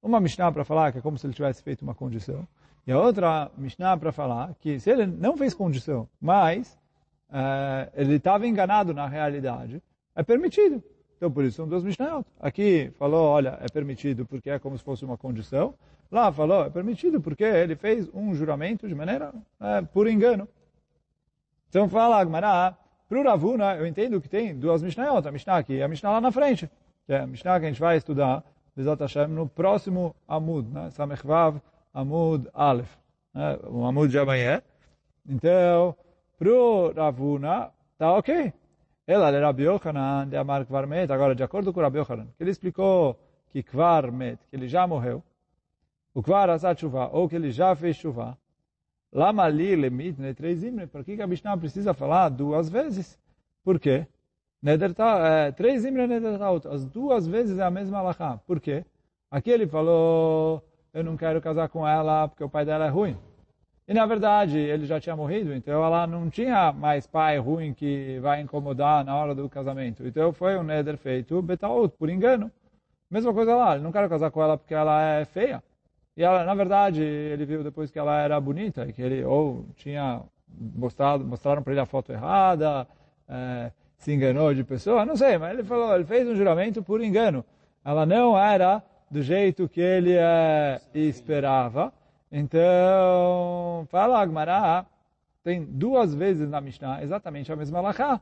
Uma 0.00 0.20
Mishnah 0.20 0.52
para 0.52 0.64
falar 0.64 0.92
que 0.92 0.98
é 0.98 1.00
como 1.00 1.18
se 1.18 1.26
ele 1.26 1.34
tivesse 1.34 1.60
feito 1.60 1.82
uma 1.82 1.94
condição. 1.94 2.46
E 2.86 2.92
a 2.92 3.00
outra 3.00 3.50
Mishnah 3.58 3.96
para 3.96 4.12
falar 4.12 4.54
que 4.60 4.78
se 4.78 4.90
ele 4.90 5.06
não 5.06 5.36
fez 5.36 5.52
condição, 5.52 6.08
mas 6.20 6.78
uh, 7.30 7.90
ele 7.94 8.14
estava 8.14 8.46
enganado 8.46 8.94
na 8.94 9.06
realidade, 9.06 9.82
é 10.14 10.22
permitido. 10.22 10.82
Então, 11.16 11.30
por 11.30 11.44
isso 11.44 11.56
são 11.56 11.66
duas 11.66 11.82
Mishnayot. 11.82 12.24
Aqui 12.38 12.92
falou, 12.98 13.26
olha, 13.26 13.58
é 13.60 13.66
permitido 13.68 14.24
porque 14.26 14.50
é 14.50 14.58
como 14.58 14.76
se 14.76 14.84
fosse 14.84 15.04
uma 15.04 15.16
condição. 15.16 15.74
Lá 16.12 16.30
falou, 16.30 16.66
é 16.66 16.70
permitido 16.70 17.20
porque 17.20 17.42
ele 17.42 17.74
fez 17.74 18.08
um 18.14 18.34
juramento 18.34 18.86
de 18.86 18.94
maneira 18.94 19.32
é, 19.60 19.82
por 19.82 20.06
engano. 20.06 20.46
Então 21.68 21.88
fala, 21.88 22.20
Agmará, 22.20 22.76
para 23.08 23.18
o 23.18 23.24
Ravuna, 23.24 23.76
eu 23.76 23.86
entendo 23.86 24.20
que 24.20 24.28
tem 24.28 24.54
duas 24.54 24.82
Mishnayot. 24.82 25.26
A 25.26 25.32
Mishnah 25.32 25.56
aqui 25.56 25.74
e 25.74 25.82
a 25.82 25.88
Mishnah 25.88 26.10
lá 26.10 26.20
na 26.20 26.30
frente. 26.30 26.70
Que 27.06 27.14
é 27.14 27.20
a 27.20 27.26
Mishnah 27.26 27.58
que 27.58 27.66
a 27.66 27.68
gente 27.68 27.80
vai 27.80 27.96
estudar, 27.96 28.44
no 29.28 29.48
próximo 29.48 30.14
Amud, 30.28 30.68
né? 30.68 30.90
Samechvav 30.90 31.60
Amud 31.96 32.48
Aleph. 32.52 32.94
Né? 33.34 33.58
O 33.64 33.84
Amud 33.84 34.10
de 34.10 34.18
amanhã. 34.18 34.62
Então, 35.26 35.96
para 36.38 36.52
o 36.52 36.92
Ravuna, 36.92 37.70
tá 37.98 38.12
ok. 38.12 38.52
Ela 39.06 39.28
era 39.30 39.46
Rabi 39.46 39.64
Yochanan 39.64 40.28
de 40.28 40.36
Amar 40.36 40.66
Kvar 40.66 40.86
Met. 40.86 41.12
Agora, 41.12 41.34
de 41.34 41.42
acordo 41.42 41.72
com 41.72 41.80
Rabi 41.80 41.98
Yochanan, 41.98 42.26
que 42.36 42.42
ele 42.42 42.50
explicou 42.50 43.18
que 43.50 43.62
Kvar 43.62 44.12
Met, 44.12 44.38
que 44.50 44.56
ele 44.56 44.68
já 44.68 44.86
morreu, 44.86 45.22
o 46.12 46.22
Kvar 46.22 46.50
Asat 46.50 46.82
ou 47.12 47.28
que 47.28 47.36
ele 47.36 47.50
já 47.50 47.74
fez 47.74 47.96
Shuvah, 47.96 48.36
Lama 49.12 49.44
ali 49.44 49.74
lemit 49.74 50.16
três 50.34 50.62
imre. 50.62 50.86
Por 50.86 51.02
que 51.02 51.20
a 51.22 51.26
Mishnah 51.26 51.56
precisa 51.56 51.94
falar 51.94 52.28
duas 52.28 52.68
vezes? 52.68 53.18
Por 53.64 53.80
quê? 53.80 54.06
É, 54.62 55.52
três 55.52 55.84
imre 55.86 56.06
nedertaut. 56.06 56.66
As 56.68 56.84
duas 56.84 57.26
vezes 57.26 57.58
é 57.58 57.62
a 57.62 57.70
mesma 57.70 57.98
alahá. 57.98 58.38
Por 58.46 58.60
quê? 58.60 58.84
Aqui 59.30 59.50
ele 59.50 59.66
falou, 59.66 60.62
eu 60.96 61.04
não 61.04 61.14
quero 61.14 61.42
casar 61.42 61.68
com 61.68 61.86
ela 61.86 62.26
porque 62.26 62.42
o 62.42 62.48
pai 62.48 62.64
dela 62.64 62.86
é 62.86 62.88
ruim. 62.88 63.18
E 63.86 63.92
na 63.92 64.06
verdade, 64.06 64.58
ele 64.58 64.86
já 64.86 64.98
tinha 64.98 65.14
morrido, 65.14 65.54
então 65.54 65.84
ela 65.84 66.06
não 66.06 66.30
tinha 66.30 66.72
mais 66.72 67.06
pai 67.06 67.38
ruim 67.38 67.74
que 67.74 68.18
vai 68.20 68.40
incomodar 68.40 69.04
na 69.04 69.14
hora 69.14 69.34
do 69.34 69.46
casamento. 69.46 70.06
Então 70.06 70.32
foi 70.32 70.56
um 70.56 70.62
neder 70.62 70.96
feito 70.96 71.42
betaut, 71.42 71.94
por 71.98 72.08
engano. 72.08 72.50
Mesma 73.10 73.32
coisa 73.34 73.54
lá, 73.54 73.78
não 73.78 73.92
quer 73.92 74.08
casar 74.08 74.30
com 74.30 74.42
ela 74.42 74.56
porque 74.56 74.72
ela 74.72 75.02
é 75.02 75.26
feia. 75.26 75.62
E 76.16 76.22
ela, 76.22 76.44
na 76.44 76.54
verdade, 76.54 77.02
ele 77.02 77.44
viu 77.44 77.62
depois 77.62 77.90
que 77.90 77.98
ela 77.98 78.18
era 78.18 78.40
bonita, 78.40 78.90
que 78.90 79.02
ele 79.02 79.22
ou 79.22 79.66
tinha 79.76 80.22
mostrado, 80.48 81.22
mostraram 81.26 81.62
para 81.62 81.74
ele 81.74 81.80
a 81.80 81.86
foto 81.86 82.10
errada, 82.10 82.88
é, 83.28 83.70
se 83.98 84.14
enganou 84.14 84.54
de 84.54 84.64
pessoa, 84.64 85.04
não 85.04 85.14
sei, 85.14 85.36
mas 85.36 85.52
ele 85.52 85.62
falou, 85.62 85.94
ele 85.94 86.06
fez 86.06 86.26
um 86.26 86.34
juramento 86.34 86.82
por 86.82 87.02
engano. 87.02 87.44
Ela 87.84 88.06
não 88.06 88.36
era 88.36 88.82
do 89.10 89.22
jeito 89.22 89.68
que 89.68 89.80
ele 89.80 90.14
é, 90.16 90.80
esperava. 90.94 91.92
Então, 92.30 93.86
fala 93.88 94.20
Agmará, 94.20 94.84
tem 95.44 95.64
duas 95.64 96.14
vezes 96.14 96.48
na 96.48 96.60
Mishnah 96.60 97.02
exatamente 97.02 97.52
a 97.52 97.56
mesma 97.56 97.78
alahá. 97.78 98.20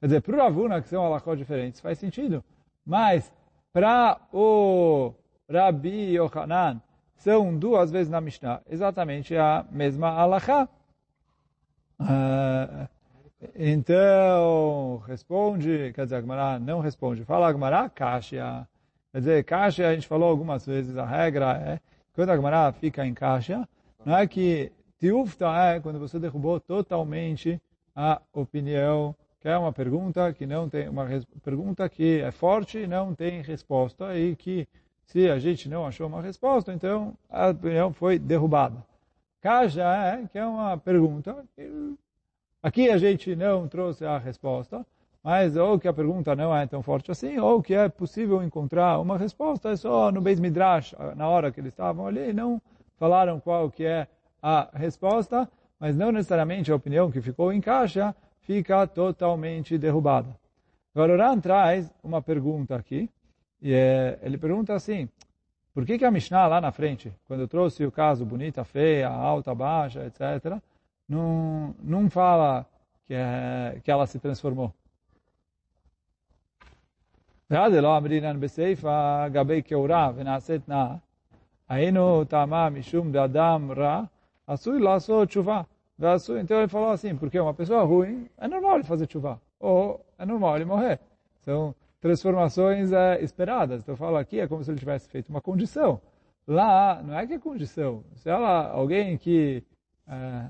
Quer 0.00 0.06
dizer, 0.06 0.20
para 0.20 0.36
o 0.36 0.38
Ravuna, 0.38 0.80
que 0.82 0.88
são 0.88 1.04
alahó 1.04 1.34
diferentes, 1.34 1.80
faz 1.80 1.98
sentido. 1.98 2.44
Mas, 2.84 3.32
para 3.72 4.20
o 4.32 5.12
Rabi 5.50 6.14
Yohanan, 6.14 6.80
são 7.16 7.58
duas 7.58 7.90
vezes 7.90 8.08
na 8.08 8.20
Mishnah 8.20 8.62
exatamente 8.68 9.36
a 9.36 9.66
mesma 9.70 10.10
alahá. 10.10 10.68
Uh, 12.00 12.88
então, 13.56 15.02
responde, 15.06 15.92
quer 15.94 16.04
dizer, 16.04 16.16
Agmará 16.16 16.58
não 16.58 16.80
responde. 16.80 17.24
Fala 17.24 17.48
Agmará, 17.48 17.88
Kashya. 17.88 18.68
Quer 19.12 19.18
dizer, 19.18 19.44
Kashya, 19.44 19.88
a 19.88 19.94
gente 19.94 20.06
falou 20.06 20.28
algumas 20.28 20.66
vezes, 20.66 20.96
a 20.96 21.04
regra 21.04 21.52
é 21.56 21.80
quando 22.14 22.30
a 22.30 22.36
Gemara 22.36 22.72
fica 22.72 23.06
em 23.06 23.14
caixa, 23.14 23.66
não 24.04 24.16
é 24.16 24.26
que 24.26 24.72
tiufta 24.98 25.46
é 25.46 25.80
quando 25.80 25.98
você 25.98 26.18
derrubou 26.18 26.58
totalmente 26.60 27.60
a 27.94 28.20
opinião, 28.32 29.14
que 29.40 29.48
é 29.48 29.56
uma 29.56 29.72
pergunta 29.72 30.32
que 30.32 30.44
não 30.44 30.68
tem 30.68 30.88
uma 30.88 31.06
pergunta 31.42 31.88
que 31.88 32.20
é 32.20 32.30
forte 32.30 32.78
e 32.78 32.86
não 32.86 33.14
tem 33.14 33.40
resposta 33.40 34.16
e 34.18 34.36
que 34.36 34.68
se 35.04 35.30
a 35.30 35.38
gente 35.38 35.68
não 35.68 35.86
achou 35.86 36.06
uma 36.06 36.20
resposta, 36.20 36.72
então 36.72 37.14
a 37.30 37.48
opinião 37.48 37.92
foi 37.92 38.18
derrubada. 38.18 38.84
Caixa 39.40 39.82
é 39.82 40.26
que 40.26 40.38
é 40.38 40.44
uma 40.44 40.76
pergunta 40.76 41.44
aqui 42.62 42.90
a 42.90 42.98
gente 42.98 43.34
não 43.34 43.68
trouxe 43.68 44.04
a 44.04 44.18
resposta, 44.18 44.84
mas 45.28 45.58
ou 45.58 45.78
que 45.78 45.86
a 45.86 45.92
pergunta 45.92 46.34
não 46.34 46.56
é 46.56 46.66
tão 46.66 46.82
forte 46.82 47.10
assim, 47.10 47.38
ou 47.38 47.62
que 47.62 47.74
é 47.74 47.86
possível 47.86 48.42
encontrar 48.42 48.98
uma 48.98 49.18
resposta, 49.18 49.68
é 49.68 49.76
só 49.76 50.10
no 50.10 50.22
Beis 50.22 50.40
Midrash, 50.40 50.94
na 51.14 51.28
hora 51.28 51.52
que 51.52 51.60
eles 51.60 51.70
estavam 51.70 52.06
ali, 52.06 52.32
não 52.32 52.62
falaram 52.96 53.38
qual 53.38 53.70
que 53.70 53.84
é 53.84 54.08
a 54.42 54.70
resposta, 54.72 55.46
mas 55.78 55.94
não 55.94 56.10
necessariamente 56.10 56.72
a 56.72 56.74
opinião 56.74 57.10
que 57.10 57.20
ficou 57.20 57.52
em 57.52 57.60
caixa 57.60 58.16
fica 58.40 58.86
totalmente 58.86 59.76
derrubada. 59.76 60.34
Agora, 60.94 61.12
Oran 61.12 61.38
traz 61.38 61.92
uma 62.02 62.22
pergunta 62.22 62.74
aqui, 62.74 63.10
e 63.60 63.74
é, 63.74 64.18
ele 64.22 64.38
pergunta 64.38 64.72
assim, 64.72 65.10
por 65.74 65.84
que, 65.84 65.98
que 65.98 66.06
a 66.06 66.10
Mishnah 66.10 66.46
lá 66.46 66.58
na 66.58 66.72
frente, 66.72 67.12
quando 67.26 67.40
eu 67.40 67.48
trouxe 67.48 67.84
o 67.84 67.92
caso 67.92 68.24
bonita, 68.24 68.64
feia, 68.64 69.10
alta, 69.10 69.54
baixa, 69.54 70.06
etc., 70.06 70.56
não, 71.06 71.74
não 71.82 72.08
fala 72.08 72.64
que, 73.06 73.12
é, 73.12 73.78
que 73.84 73.90
ela 73.90 74.06
se 74.06 74.18
transformou? 74.18 74.72
ואז 77.49 77.73
לא 77.73 77.97
אמרינן 77.97 78.39
בסיפא 78.39 79.27
גבי 79.27 79.61
כאורה 79.63 80.11
ונעשית 80.15 80.69
נאה. 80.69 80.95
היינו 81.69 82.23
טעמה 82.25 82.69
משום 82.69 83.11
דאדם 83.11 83.71
רע, 83.77 84.03
עשוי 84.47 84.79
לעשות 84.79 85.27
תשובה. 85.27 85.61
ועשוי, 85.99 86.41
então 86.41 86.57
ele 86.57 86.67
falou 86.67 86.91
assim, 86.91 87.15
porque 87.15 87.39
uma 87.39 87.53
pessoa 87.53 87.83
ruim, 87.83 88.27
é 88.37 88.47
normal 88.47 88.75
ele 88.75 88.83
fazer 88.83 89.07
chuva, 89.09 89.39
ou 89.59 90.03
é 90.17 90.25
normal 90.25 90.55
ele 90.55 90.65
morrer. 90.65 90.99
São 91.45 91.73
transformações 92.01 92.91
é, 92.91 93.21
esperadas. 93.21 93.81
Então 93.81 93.93
eu 93.93 93.97
falo 93.97 94.17
aqui, 94.17 94.39
é 94.39 94.47
como 94.47 94.63
se 94.63 94.71
ele 94.71 94.79
tivesse 94.79 95.07
feito 95.07 95.29
uma 95.29 95.41
condição. 95.41 96.01
Lá, 96.47 97.01
não 97.01 97.17
é 97.17 97.25
que 97.25 97.33
é 97.33 97.39
condição. 97.39 98.03
Se 98.15 98.29
ela, 98.29 98.69
alguém 98.71 99.17
que 99.17 99.63
é, 100.07 100.45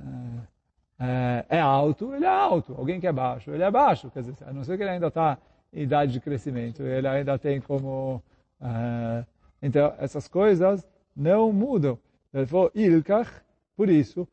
é, 1.00 1.46
é, 1.58 1.60
alto, 1.60 2.14
ele 2.16 2.26
é 2.26 2.30
alto. 2.30 2.74
Alguém 2.76 3.00
que 3.00 3.06
é 3.06 3.12
baixo, 3.12 3.52
ele 3.52 3.64
é 3.64 3.70
baixo. 3.70 4.10
Quer 4.10 4.22
dizer, 4.22 4.36
a 4.48 4.54
não 4.54 4.64
ser 4.64 4.78
que 4.78 4.84
ele 4.84 4.90
ainda 4.90 5.08
está 5.08 5.38
idade 5.73 6.13
de 6.13 6.21
crescimento, 6.21 6.83
ele 6.83 7.07
ainda 7.07 7.39
tem 7.39 7.61
como... 7.61 8.23
Uh, 8.61 9.25
então, 9.61 9.93
essas 9.99 10.29
coisas 10.29 10.87
não 11.15 11.53
mudam. 11.53 11.99
Ele 12.33 12.47
falou, 12.47 12.71
Ilkach, 12.75 13.31
por 13.77 13.89
isso. 13.89 14.27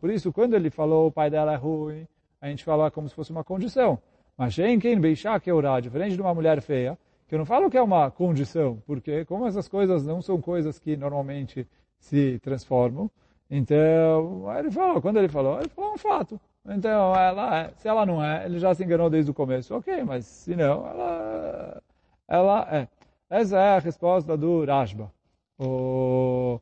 Por 0.00 0.10
isso, 0.10 0.32
quando 0.32 0.54
ele 0.54 0.70
falou 0.70 1.06
o 1.06 1.12
pai 1.12 1.30
dela 1.30 1.52
é 1.54 1.56
ruim, 1.56 2.06
a 2.40 2.48
gente 2.48 2.64
fala 2.64 2.90
como 2.90 3.08
se 3.08 3.14
fosse 3.14 3.30
uma 3.30 3.42
condição. 3.42 3.98
Mas 4.36 4.54
quem 4.54 5.00
beishá 5.00 5.40
que 5.40 5.50
é 5.50 5.80
diferente 5.80 6.14
de 6.14 6.20
uma 6.20 6.34
mulher 6.34 6.60
feia, 6.60 6.98
que 7.26 7.34
eu 7.34 7.38
não 7.38 7.46
falo 7.46 7.70
que 7.70 7.76
é 7.76 7.82
uma 7.82 8.10
condição, 8.10 8.82
porque 8.86 9.24
como 9.24 9.46
essas 9.46 9.68
coisas 9.68 10.06
não 10.06 10.22
são 10.22 10.40
coisas 10.40 10.78
que 10.78 10.96
normalmente 10.96 11.66
se 11.98 12.38
transformam, 12.40 13.10
então, 13.50 14.46
ele 14.58 14.70
falou, 14.70 15.00
quando 15.00 15.16
ele 15.18 15.28
falou, 15.28 15.58
ele 15.58 15.70
falou 15.70 15.94
um 15.94 15.98
fato. 15.98 16.38
Então, 16.68 17.14
ela 17.14 17.60
é. 17.60 17.72
Se 17.76 17.88
ela 17.88 18.04
não 18.04 18.22
é, 18.22 18.44
ele 18.44 18.58
já 18.58 18.74
se 18.74 18.84
enganou 18.84 19.08
desde 19.08 19.30
o 19.30 19.34
começo. 19.34 19.74
Ok, 19.74 20.04
mas 20.04 20.26
se 20.26 20.54
não, 20.54 20.86
ela, 20.86 21.82
ela 22.28 22.68
é. 22.70 22.88
Essa 23.30 23.58
é 23.58 23.76
a 23.76 23.78
resposta 23.78 24.36
do 24.36 24.64
Rashba. 24.64 25.10
O... 25.58 26.60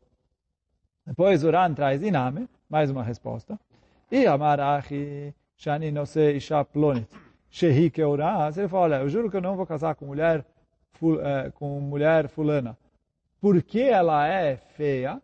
Depois 1.07 1.45
o 1.45 1.51
Ran 1.51 1.75
traz 1.75 2.03
Iname, 2.03 2.49
mais 2.69 2.91
uma 2.91 3.03
resposta. 3.03 3.59
E 4.11 4.27
Amarachi, 4.27 5.35
Shani 5.57 5.91
Nose 5.91 6.37
Isha 6.37 6.65
Plonit, 6.65 7.09
Shehi 7.51 7.91
Keura, 7.91 8.51
ele 8.57 8.69
fala, 8.69 8.83
olha, 8.85 9.03
eu 9.03 9.09
juro 9.09 9.31
que 9.31 9.37
eu 9.37 9.41
não 9.41 9.57
vou 9.57 9.67
casar 9.67 9.95
com 9.95 10.07
mulher, 10.07 10.45
eh, 11.03 11.51
com 11.55 11.81
mulher 11.81 12.29
fulana. 12.29 12.77
Porque 13.41 13.81
ela 13.81 14.27
é 14.27 14.57
feia, 14.57 15.21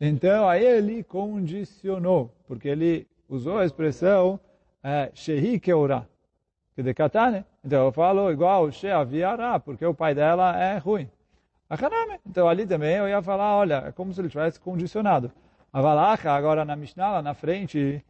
então 0.00 0.48
aí 0.48 0.64
ele 0.64 1.02
condicionou, 1.04 2.32
porque 2.46 2.68
ele 2.68 3.09
usou 3.30 3.58
a 3.58 3.64
expressão 3.64 4.40
é, 4.82 5.10
Shehi 5.14 5.60
Keura, 5.60 6.06
que 6.74 6.82
de 6.82 6.92
Katane. 6.92 7.44
Então 7.64 7.86
eu 7.86 7.92
falo 7.92 8.30
igual 8.30 8.70
Sheaviara, 8.72 9.60
porque 9.60 9.86
o 9.86 9.94
pai 9.94 10.14
dela 10.14 10.60
é 10.60 10.76
ruim. 10.78 11.08
Achaname. 11.68 12.18
Então 12.26 12.48
ali 12.48 12.66
também 12.66 12.96
eu 12.96 13.08
ia 13.08 13.22
falar, 13.22 13.56
olha, 13.56 13.84
é 13.86 13.92
como 13.92 14.12
se 14.12 14.20
ele 14.20 14.28
tivesse 14.28 14.58
condicionado. 14.58 15.30
A 15.72 15.80
Valacha, 15.80 16.32
agora 16.32 16.64
na 16.64 16.74
Mishnah, 16.74 17.12
lá 17.12 17.22
na 17.22 17.32
frente, 17.32 18.04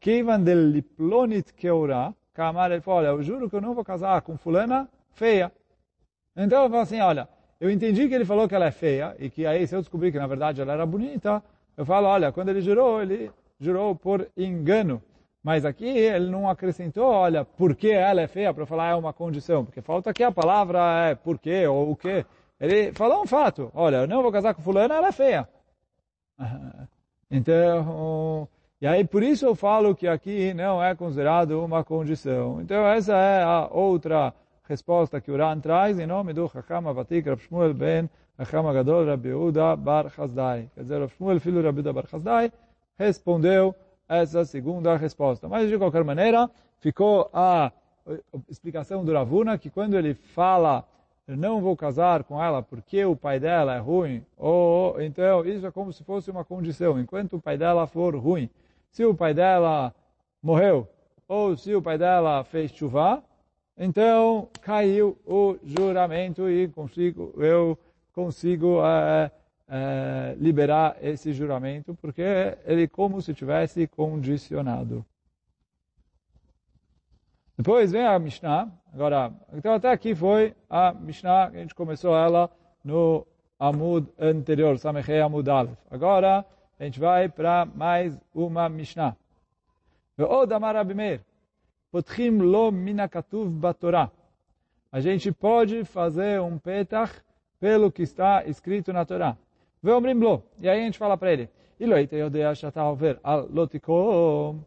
Keivan 0.00 0.40
é, 0.40 0.44
del 0.44 0.70
Liplonit 0.70 1.54
Keura, 1.54 2.12
Kamar, 2.34 2.72
ele 2.72 2.80
falou, 2.80 3.00
olha, 3.00 3.08
eu 3.08 3.22
juro 3.22 3.48
que 3.48 3.54
eu 3.54 3.60
não 3.60 3.74
vou 3.74 3.84
casar 3.84 4.20
com 4.22 4.36
fulana 4.36 4.88
feia. 5.12 5.52
Então 6.36 6.64
eu 6.64 6.70
falo 6.70 6.82
assim, 6.82 7.00
olha, 7.00 7.28
eu 7.60 7.70
entendi 7.70 8.08
que 8.08 8.14
ele 8.14 8.24
falou 8.24 8.48
que 8.48 8.54
ela 8.54 8.66
é 8.66 8.70
feia, 8.72 9.14
e 9.20 9.30
que 9.30 9.46
aí 9.46 9.64
se 9.66 9.76
eu 9.76 9.80
descobrir 9.80 10.10
que 10.10 10.18
na 10.18 10.26
verdade 10.26 10.60
ela 10.60 10.72
era 10.72 10.84
bonita, 10.84 11.40
eu 11.76 11.86
falo, 11.86 12.08
olha, 12.08 12.32
quando 12.32 12.48
ele 12.48 12.62
jurou, 12.62 13.00
ele 13.02 13.30
jurou 13.62 13.94
por 13.94 14.28
engano. 14.36 15.02
Mas 15.42 15.64
aqui 15.64 15.86
ele 15.86 16.30
não 16.30 16.48
acrescentou, 16.48 17.06
olha, 17.06 17.44
porque 17.44 17.88
ela 17.88 18.20
é 18.20 18.26
feia, 18.26 18.54
para 18.54 18.66
falar 18.66 18.90
é 18.90 18.94
uma 18.94 19.12
condição. 19.12 19.64
Porque 19.64 19.80
falta 19.80 20.10
aqui 20.10 20.22
a 20.22 20.30
palavra 20.30 21.08
é 21.10 21.14
porquê 21.14 21.66
ou 21.66 21.90
o 21.90 21.96
quê. 21.96 22.24
Ele 22.60 22.92
falou 22.92 23.22
um 23.22 23.26
fato. 23.26 23.70
Olha, 23.74 23.96
eu 23.96 24.06
não 24.06 24.22
vou 24.22 24.30
casar 24.30 24.54
com 24.54 24.62
fulana, 24.62 24.94
ela 24.94 25.08
é 25.08 25.12
feia. 25.12 25.48
Então, 27.34 28.46
e 28.78 28.86
aí 28.86 29.06
por 29.06 29.22
isso 29.22 29.46
eu 29.46 29.54
falo 29.54 29.94
que 29.94 30.06
aqui 30.06 30.52
não 30.52 30.82
é 30.84 30.94
considerado 30.94 31.64
uma 31.64 31.82
condição. 31.82 32.60
Então 32.60 32.86
essa 32.86 33.14
é 33.14 33.42
a 33.42 33.68
outra 33.72 34.34
resposta 34.64 35.18
que 35.18 35.30
o 35.30 35.36
Ran 35.38 35.58
traz 35.58 35.98
em 35.98 36.06
nome 36.06 36.34
do 36.34 36.46
Chacham 36.46 36.86
Avatik 36.86 37.26
Rav 37.26 37.40
Shmuel 37.40 37.72
ben 37.72 38.10
Chacham 38.36 38.68
Agadol 38.68 39.06
Rabi 39.06 39.30
Yehuda 39.30 39.76
Bar 39.76 40.10
Chazdai. 40.10 40.68
Quer 40.74 40.82
dizer, 40.82 40.98
Rav 40.98 41.10
Shmuel, 41.16 41.40
filho 41.40 41.60
de 41.60 41.66
Rabi 41.68 41.78
Yehuda 41.78 41.92
Bar 41.94 42.06
Chazdai, 42.06 42.52
respondeu 43.02 43.74
essa 44.08 44.44
segunda 44.44 44.96
resposta. 44.96 45.48
Mas, 45.48 45.68
de 45.68 45.76
qualquer 45.76 46.04
maneira, 46.04 46.50
ficou 46.78 47.28
a 47.32 47.72
explicação 48.48 49.04
do 49.04 49.12
Ravuna 49.12 49.58
que 49.58 49.70
quando 49.70 49.96
ele 49.96 50.14
fala 50.14 50.84
eu 51.26 51.36
não 51.36 51.60
vou 51.60 51.76
casar 51.76 52.24
com 52.24 52.42
ela 52.42 52.62
porque 52.62 53.04
o 53.04 53.14
pai 53.14 53.38
dela 53.38 53.76
é 53.76 53.78
ruim, 53.78 54.24
ou 54.36 55.00
então 55.00 55.46
isso 55.46 55.64
é 55.64 55.70
como 55.70 55.92
se 55.92 56.02
fosse 56.02 56.30
uma 56.30 56.44
condição. 56.44 56.98
Enquanto 56.98 57.36
o 57.36 57.40
pai 57.40 57.56
dela 57.56 57.86
for 57.86 58.16
ruim, 58.16 58.50
se 58.90 59.04
o 59.04 59.14
pai 59.14 59.32
dela 59.32 59.94
morreu, 60.42 60.88
ou 61.28 61.56
se 61.56 61.74
o 61.74 61.80
pai 61.80 61.96
dela 61.96 62.42
fez 62.44 62.72
chuva, 62.72 63.22
então 63.78 64.48
caiu 64.60 65.16
o 65.24 65.56
juramento 65.64 66.50
e 66.50 66.68
consigo, 66.68 67.32
eu 67.36 67.78
consigo 68.12 68.84
é, 68.84 69.30
é, 69.68 70.34
liberar 70.38 70.96
esse 71.00 71.32
juramento, 71.32 71.94
porque 71.94 72.22
ele 72.64 72.86
como 72.88 73.20
se 73.20 73.34
tivesse 73.34 73.86
condicionado. 73.86 75.04
Depois 77.56 77.92
vem 77.92 78.06
a 78.06 78.18
Mishnah. 78.18 78.68
Agora, 78.92 79.32
então 79.52 79.74
até 79.74 79.90
aqui 79.90 80.14
foi 80.14 80.54
a 80.68 80.92
Mishnah, 80.92 81.46
a 81.46 81.50
gente 81.50 81.74
começou 81.74 82.16
ela 82.16 82.50
no 82.84 83.26
Amud 83.58 84.08
anterior, 84.18 84.78
Samechei 84.78 85.20
Amud 85.20 85.48
Aleph. 85.48 85.78
Agora 85.90 86.44
a 86.78 86.84
gente 86.84 86.98
vai 86.98 87.28
para 87.28 87.64
mais 87.64 88.18
uma 88.34 88.68
Mishnah. 88.68 89.16
Ve'od 90.16 90.52
Amar 90.52 90.76
Abimeir. 90.76 91.20
Potchim 91.90 92.38
lo 92.38 92.72
minakatuv 92.72 93.50
batorá. 93.50 94.10
A 94.90 95.00
gente 95.00 95.30
pode 95.32 95.84
fazer 95.84 96.40
um 96.40 96.58
petach 96.58 97.22
pelo 97.60 97.92
que 97.92 98.02
está 98.02 98.44
escrito 98.44 98.92
na 98.92 99.04
Torá. 99.04 99.36
Ve'omrim 99.82 100.14
lo. 100.14 100.42
E 100.60 100.68
aí 100.68 100.80
a 100.80 100.84
gente 100.84 100.98
fala 100.98 101.16
para 101.16 101.32
ele. 101.32 101.48
Al 103.22 103.48
lotikom 103.50 104.60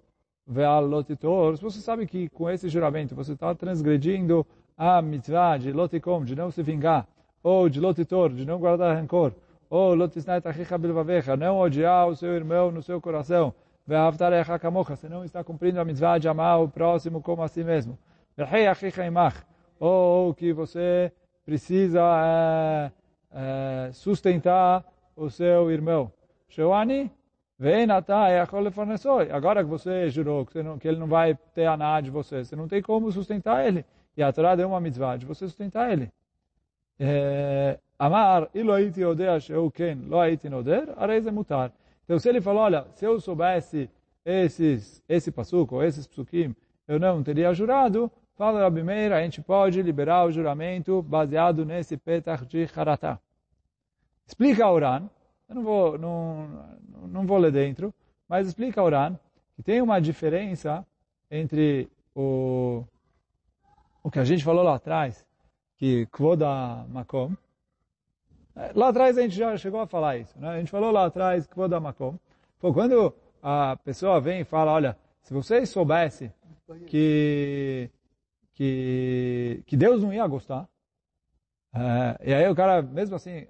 lotitor. 0.48 1.58
Se 1.58 1.64
você 1.64 1.80
sabe 1.80 2.06
que 2.06 2.30
com 2.30 2.50
esse 2.50 2.68
juramento 2.68 3.16
você 3.16 3.34
está 3.34 3.56
transgredindo 3.56 4.46
a 4.78 5.02
mitzvah 5.02 5.58
de 5.58 5.72
lotikom, 5.72 6.24
de 6.26 6.36
não 6.36 6.52
se 6.52 6.62
vingar, 6.62 7.08
ou 7.42 7.70
de 7.70 7.80
lotitor, 7.80 8.30
de 8.34 8.46
não 8.46 8.60
guardar 8.60 8.96
rancor, 8.96 9.32
ou 9.70 9.96
lotisnait 9.96 10.46
achicha 10.46 10.78
bilvavecha, 10.78 11.38
não 11.38 11.60
odiar 11.60 12.08
o 12.08 12.16
seu 12.16 12.34
irmão 12.34 12.72
no 12.72 12.82
seu 12.82 13.00
coração, 13.00 13.54
você 13.88 15.08
não 15.08 15.24
está 15.24 15.44
cumprindo 15.44 15.80
a 15.80 15.86
mitzvah 15.86 16.18
de 16.18 16.28
amar 16.28 16.62
o 16.62 16.68
próximo 16.68 17.22
como 17.22 17.42
a 17.44 17.48
si 17.48 17.64
mesmo. 17.64 17.98
Ou 19.80 20.34
que 20.34 20.52
você 20.52 21.12
precisa 21.46 22.02
é, 22.02 22.92
é, 23.32 23.90
sustentar 23.94 24.84
o 25.16 25.30
seu 25.30 25.72
irmão. 25.72 26.12
Sheuani, 26.50 27.12
vem 27.58 27.88
Agora 29.32 29.64
que 29.64 29.70
você 29.70 30.10
jurou 30.10 30.46
que, 30.46 30.62
não, 30.62 30.78
que 30.78 30.88
ele 30.88 30.98
não 30.98 31.08
vai 31.08 31.36
ter 31.54 31.66
a 31.66 31.78
nada 31.78 32.04
de 32.04 32.12
você, 32.12 32.44
você 32.44 32.56
não 32.56 32.68
tem 32.68 32.82
como 32.82 33.12
sustentar 33.12 33.66
ele. 33.66 33.86
E 34.18 34.24
a 34.24 34.32
Torá 34.32 34.56
deu 34.56 34.68
uma 34.68 34.80
mitzvah 34.80 35.18
de 35.18 35.26
você 35.26 35.48
sustentar 35.48 35.92
ele. 35.92 36.12
Amar, 37.98 38.50
lo 38.54 38.74
aiti 38.74 40.50
noder, 40.50 40.88
mutar. 41.32 41.72
Então, 42.04 42.20
se 42.20 42.30
ele 42.30 42.42
falou, 42.42 42.64
olha, 42.64 42.86
se 42.94 43.06
eu 43.06 43.20
soubesse 43.20 43.90
esses, 44.24 45.02
esse 45.08 45.32
passuco, 45.32 45.82
esses 45.82 46.06
psukim, 46.06 46.56
eu 46.88 47.00
não 47.00 47.24
teria 47.24 47.54
jurado, 47.54 48.12
fala 48.36 48.62
Rabi 48.62 48.84
Meir, 48.84 49.12
a 49.12 49.22
gente 49.22 49.42
pode 49.42 49.82
liberar 49.82 50.26
o 50.26 50.32
juramento 50.32 51.02
baseado 51.02 51.66
nesse 51.66 51.98
petach 51.98 52.46
de 52.46 52.68
haratá. 52.76 53.20
Explica 54.26 54.66
a 54.66 54.72
Uran, 54.72 55.10
eu 55.48 55.56
não 55.56 55.64
vou, 55.64 55.98
não, 55.98 56.48
não 57.08 57.26
vou 57.26 57.38
ler 57.38 57.52
dentro, 57.52 57.94
mas 58.28 58.48
explica 58.48 58.82
a 58.82 58.84
Uran 58.84 59.16
que 59.56 59.64
tem 59.64 59.82
uma 59.82 60.00
diferença 60.00 60.86
entre 61.30 61.90
o, 62.14 62.84
o 64.04 64.12
que 64.12 64.20
a 64.20 64.26
gente 64.26 64.44
falou 64.44 64.64
lá 64.64 64.76
atrás, 64.76 65.26
que 65.78 66.06
Kvoda 66.08 66.86
Makom, 66.90 67.36
Lá 68.74 68.88
atrás 68.88 69.18
a 69.18 69.22
gente 69.22 69.36
já 69.36 69.56
chegou 69.58 69.82
a 69.82 69.88
falar 69.88 70.18
isso. 70.18 70.40
Né? 70.40 70.48
A 70.48 70.58
gente 70.58 70.72
falou 70.72 70.90
lá 70.90 71.06
atrás 71.06 71.48
dar 71.70 71.80
makom. 71.80 72.18
Pô, 72.60 72.74
quando 72.74 73.14
a 73.44 73.76
pessoa 73.84 74.22
vem 74.22 74.42
e 74.42 74.46
fala, 74.46 74.72
olha, 74.72 74.98
se 75.22 75.34
vocês 75.34 75.70
soubessem 75.70 76.32
que, 76.88 77.90
que, 78.54 79.62
que 79.68 79.76
Deus 79.76 80.02
não 80.02 80.14
ia 80.14 80.26
gostar, 80.26 80.68
é, 81.76 82.30
e 82.30 82.34
aí 82.34 82.50
o 82.50 82.56
cara, 82.56 82.82
mesmo 82.82 83.16
assim, 83.16 83.46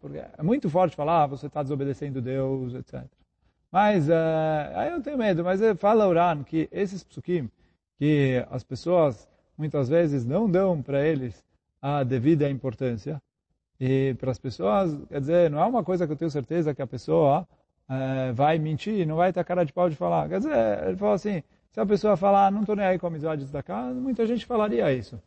porque 0.00 0.18
é 0.18 0.42
muito 0.42 0.68
forte 0.68 0.96
falar, 0.96 1.22
ah, 1.22 1.26
você 1.26 1.46
está 1.46 1.62
desobedecendo 1.62 2.20
Deus, 2.20 2.74
etc. 2.74 3.04
Mas, 3.70 4.08
é, 4.08 4.72
aí 4.74 4.90
eu 4.90 5.00
tenho 5.02 5.16
medo, 5.16 5.44
mas 5.44 5.60
fala 5.78 6.08
Uran 6.08 6.42
que 6.42 6.68
esses 6.72 7.04
psukim, 7.04 7.48
que 7.96 8.44
as 8.50 8.64
pessoas 8.64 9.28
muitas 9.56 9.88
vezes 9.88 10.24
não 10.24 10.50
dão 10.50 10.82
para 10.82 11.06
eles 11.06 11.44
a 11.80 12.02
devida 12.02 12.50
importância, 12.50 13.22
e 13.80 14.14
para 14.18 14.32
as 14.32 14.38
pessoas, 14.38 14.98
quer 15.08 15.20
dizer, 15.20 15.50
não 15.50 15.60
é 15.60 15.64
uma 15.64 15.84
coisa 15.84 16.04
que 16.04 16.12
eu 16.12 16.16
tenho 16.16 16.30
certeza 16.30 16.74
que 16.74 16.82
a 16.82 16.86
pessoa 16.86 17.46
é, 17.88 18.32
vai 18.32 18.58
mentir, 18.58 19.06
não 19.06 19.16
vai 19.16 19.32
ter 19.32 19.44
cara 19.44 19.64
de 19.64 19.72
pau 19.72 19.88
de 19.88 19.94
falar. 19.94 20.28
Quer 20.28 20.38
dizer, 20.38 20.88
ele 20.88 20.96
falou 20.96 21.14
assim, 21.14 21.44
se 21.70 21.80
a 21.80 21.86
pessoa 21.86 22.16
falar, 22.16 22.50
não 22.50 22.62
estou 22.62 22.74
nem 22.74 22.86
aí 22.86 22.98
com 22.98 23.06
a 23.06 23.10
amizade 23.10 23.44
da 23.46 23.62
casa, 23.62 24.00
muita 24.00 24.26
gente 24.26 24.44
falaria 24.44 24.92
isso. 24.92 25.20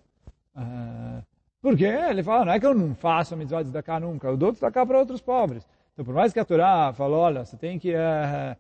Porque 1.62 1.86
ele 1.86 2.24
fala, 2.24 2.46
não 2.46 2.54
é 2.54 2.60
que 2.60 2.66
eu 2.66 2.74
não 2.74 2.96
faço 2.96 3.34
amizade 3.34 3.70
da 3.70 3.84
cá 3.84 4.00
nunca, 4.00 4.28
eu 4.28 4.38
dou 4.38 4.54
cá 4.54 4.86
para 4.86 5.00
outros 5.00 5.22
pobres. 5.22 5.68
Então, 5.94 6.06
por 6.06 6.14
mais 6.14 6.34
que 6.34 6.40
a 6.40 6.46
Torá 6.46 6.92
falou, 6.94 7.20
olha, 7.20 7.46
você 7.46 7.58
tem 7.58 7.78
que 7.78 7.94
é, 7.94 8.58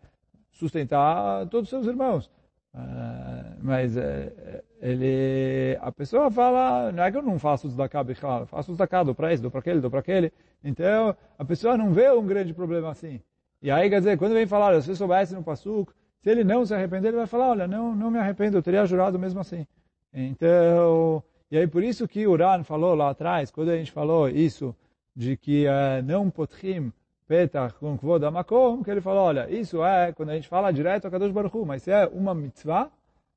sustentar 0.52 1.48
todos 1.48 1.64
os 1.64 1.70
seus 1.70 1.88
irmãos. 1.88 2.30
Uh, 2.74 3.58
mas 3.62 3.98
uh, 3.98 4.02
ele, 4.82 5.78
a 5.82 5.92
pessoa 5.92 6.32
fala, 6.32 6.92
não 6.92 7.04
é 7.04 7.12
que 7.12 7.18
eu 7.18 7.22
não 7.22 7.38
faço 7.38 7.68
os 7.68 7.74
tzedakah 7.74 8.04
bichal, 8.04 8.46
faço 8.46 8.72
os 8.72 8.78
tzedakah, 8.78 9.04
dou 9.04 9.16
para 9.16 9.34
esse, 9.34 9.42
dou 9.42 9.52
para 9.52 9.60
aquele, 9.60 9.82
dou 9.82 9.92
para 9.92 10.00
aquele. 10.00 10.32
Então, 10.64 11.16
a 11.38 11.44
pessoa 11.44 11.78
não 11.78 11.92
vê 11.92 12.10
um 12.12 12.26
grande 12.26 12.54
problema 12.54 12.92
assim. 12.92 13.20
E 13.62 13.70
aí, 13.70 13.90
quer 13.90 14.00
dizer, 14.00 14.18
quando 14.18 14.34
vem 14.34 14.48
falar, 14.48 14.80
se 14.82 14.88
você 14.88 14.96
soubesse 14.96 15.34
no 15.34 15.44
Passuk, 15.44 15.92
se 16.22 16.30
ele 16.30 16.44
não 16.44 16.66
se 16.66 16.74
arrepender, 16.74 17.10
ele 17.10 17.18
vai 17.18 17.28
falar, 17.28 17.50
olha, 17.50 17.68
não, 17.68 17.94
não 17.94 18.10
me 18.10 18.20
arrependo, 18.20 18.58
eu 18.58 18.64
teria 18.64 18.86
jurado 18.86 19.20
mesmo 19.20 19.40
assim. 19.40 19.68
Então, 20.14 21.24
e 21.52 21.58
aí 21.58 21.68
por 21.68 21.84
isso 21.84 22.08
que 22.08 22.26
Uran 22.26 22.64
falou 22.64 22.96
lá 22.96 23.10
atrás, 23.10 23.52
quando 23.52 23.70
a 23.70 23.78
gente 23.78 23.92
falou 23.92 24.30
isso, 24.30 24.76
de 25.16 25.36
que 25.36 25.66
uh, 25.68 26.02
não 26.04 26.30
potrim 26.30 26.92
Petach 27.28 27.74
com 27.76 27.98
Kvod 27.98 28.26
Amakom, 28.26 28.84
que 28.84 28.92
ele 28.92 29.02
falou, 29.02 29.24
olha, 29.24 29.50
isso 29.50 29.84
é 29.84 30.12
quando 30.12 30.30
a 30.30 30.36
gente 30.36 30.48
fala 30.48 30.72
direto 30.72 31.08
a 31.08 31.12
Kadosh 31.12 31.32
Baruch 31.32 31.56
Hu, 31.56 31.66
mas 31.66 31.84
se 31.84 31.92
é 31.92 32.06
uma 32.08 32.34
mitzvah, 32.34 32.90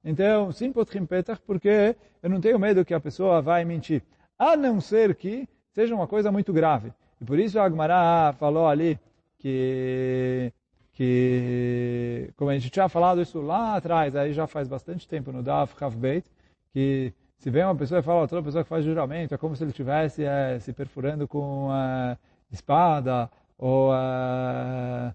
então 0.04 0.52
sim 0.52 0.72
Potchim 0.72 1.06
Petach, 1.06 1.40
porque 1.46 1.96
eu 2.22 2.28
não 2.28 2.40
tenho 2.40 2.58
medo 2.58 2.84
que 2.84 2.92
a 2.92 3.00
pessoa 3.00 3.40
vai 3.40 3.64
mentir. 3.64 4.02
a 4.38 4.56
não 4.56 4.80
ser 4.80 5.14
que 5.14 5.48
seja 5.72 5.94
uma 5.94 6.06
coisa 6.06 6.30
muito 6.30 6.52
grave. 6.52 6.92
E 7.20 7.24
por 7.24 7.38
isso 7.38 7.58
a 7.58 7.64
Agmará 7.64 8.34
falou 8.38 8.66
ali 8.66 8.98
que, 9.38 10.52
que, 10.92 12.30
como 12.36 12.50
a 12.50 12.54
gente 12.54 12.70
tinha 12.70 12.88
falado 12.88 13.22
isso 13.22 13.40
lá 13.40 13.76
atrás, 13.76 14.14
aí 14.14 14.32
já 14.32 14.46
faz 14.46 14.68
bastante 14.68 15.08
tempo 15.08 15.32
no 15.32 15.42
Daf 15.42 15.72
Havbeit, 15.82 16.26
que 16.72 17.12
se 17.44 17.50
vem 17.50 17.62
uma 17.62 17.74
pessoa 17.74 18.00
e 18.00 18.02
fala 18.02 18.22
outra 18.22 18.42
pessoa 18.42 18.64
que 18.64 18.70
faz 18.70 18.82
juramento, 18.82 19.34
é 19.34 19.36
como 19.36 19.54
se 19.54 19.62
ele 19.62 19.70
estivesse 19.70 20.24
é, 20.24 20.58
se 20.58 20.72
perfurando 20.72 21.28
com 21.28 21.68
é, 21.74 22.16
espada, 22.50 23.30
ou 23.58 23.94
é, 23.94 25.14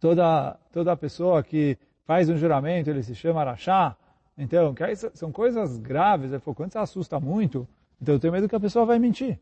toda, 0.00 0.58
toda 0.72 0.96
pessoa 0.96 1.42
que 1.42 1.76
faz 2.06 2.30
um 2.30 2.36
juramento, 2.38 2.88
ele 2.88 3.02
se 3.02 3.14
chama 3.14 3.42
Arachá. 3.42 3.94
Então, 4.38 4.72
que 4.72 4.82
aí 4.82 4.96
são 4.96 5.30
coisas 5.30 5.76
graves. 5.76 6.30
Ele 6.30 6.40
falou, 6.40 6.54
quando 6.54 6.72
você 6.72 6.78
assusta 6.78 7.20
muito, 7.20 7.68
então 8.00 8.14
eu 8.14 8.18
tenho 8.18 8.32
medo 8.32 8.48
que 8.48 8.56
a 8.56 8.60
pessoa 8.60 8.86
vai 8.86 8.98
mentir. 8.98 9.38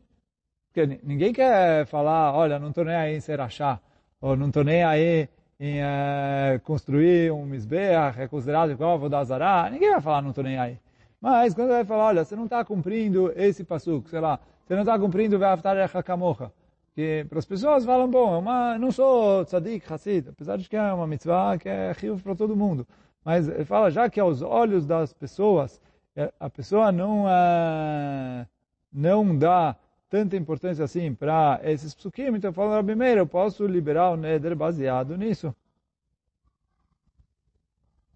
Porque 0.73 0.99
ninguém 1.01 1.31
quer 1.31 1.85
falar, 1.85 2.33
olha, 2.33 2.59
não 2.59 2.67
estou 2.67 2.83
nem 2.83 2.95
aí 2.95 3.15
em 3.15 3.21
ser 3.21 3.39
Arachá, 3.39 3.79
ou 4.19 4.35
não 4.35 4.47
estou 4.47 4.65
nem 4.65 4.83
aí 4.83 5.29
em 5.57 5.79
é, 5.79 6.59
construir 6.65 7.31
um 7.31 7.45
misbeach, 7.45 8.19
é 8.19 8.27
considerado 8.27 8.73
igual 8.73 9.07
dar 9.07 9.23
zará. 9.23 9.69
Ninguém 9.71 9.91
vai 9.91 10.01
falar, 10.01 10.21
não 10.21 10.31
estou 10.31 10.43
nem 10.43 10.59
aí. 10.59 10.77
Mas 11.21 11.53
quando 11.53 11.69
vai 11.69 11.85
falar, 11.85 12.05
olha, 12.05 12.25
você 12.25 12.35
não 12.35 12.45
está 12.45 12.65
cumprindo 12.65 13.31
esse 13.35 13.63
passuco, 13.63 14.09
sei 14.09 14.19
lá, 14.19 14.39
você 14.65 14.73
não 14.73 14.81
está 14.81 14.97
cumprindo 14.97 15.37
Ve'aftar 15.37 15.77
Hakamocha, 15.95 16.51
que 16.95 17.25
para 17.29 17.37
as 17.37 17.45
pessoas 17.45 17.85
falam, 17.85 18.09
bom, 18.09 18.41
mas 18.41 18.81
não 18.81 18.91
sou 18.91 19.45
tzadik, 19.45 19.85
hassid, 19.87 20.29
apesar 20.29 20.57
de 20.57 20.67
que 20.67 20.75
é 20.75 20.91
uma 20.91 21.05
mitzvah 21.05 21.59
que 21.59 21.69
é 21.69 21.91
rio 21.95 22.17
para 22.17 22.35
todo 22.35 22.55
mundo. 22.55 22.87
Mas 23.23 23.47
ele 23.47 23.65
fala, 23.65 23.91
já 23.91 24.09
que 24.09 24.19
aos 24.19 24.41
olhos 24.41 24.87
das 24.87 25.13
pessoas, 25.13 25.79
é, 26.15 26.33
a 26.39 26.49
pessoa 26.49 26.91
não, 26.91 27.29
é, 27.29 28.47
não 28.91 29.37
dá 29.37 29.75
tanta 30.09 30.35
importância 30.35 30.83
assim 30.83 31.13
para 31.13 31.59
esses 31.63 31.93
psukim, 31.93 32.35
então 32.35 32.49
eu 32.49 32.53
falo, 32.53 32.71
Rabi 32.71 32.95
Meir, 32.95 33.19
eu 33.19 33.27
posso 33.27 33.67
liberar 33.67 34.09
o 34.09 34.17
neder 34.17 34.55
baseado 34.55 35.15
nisso. 35.15 35.55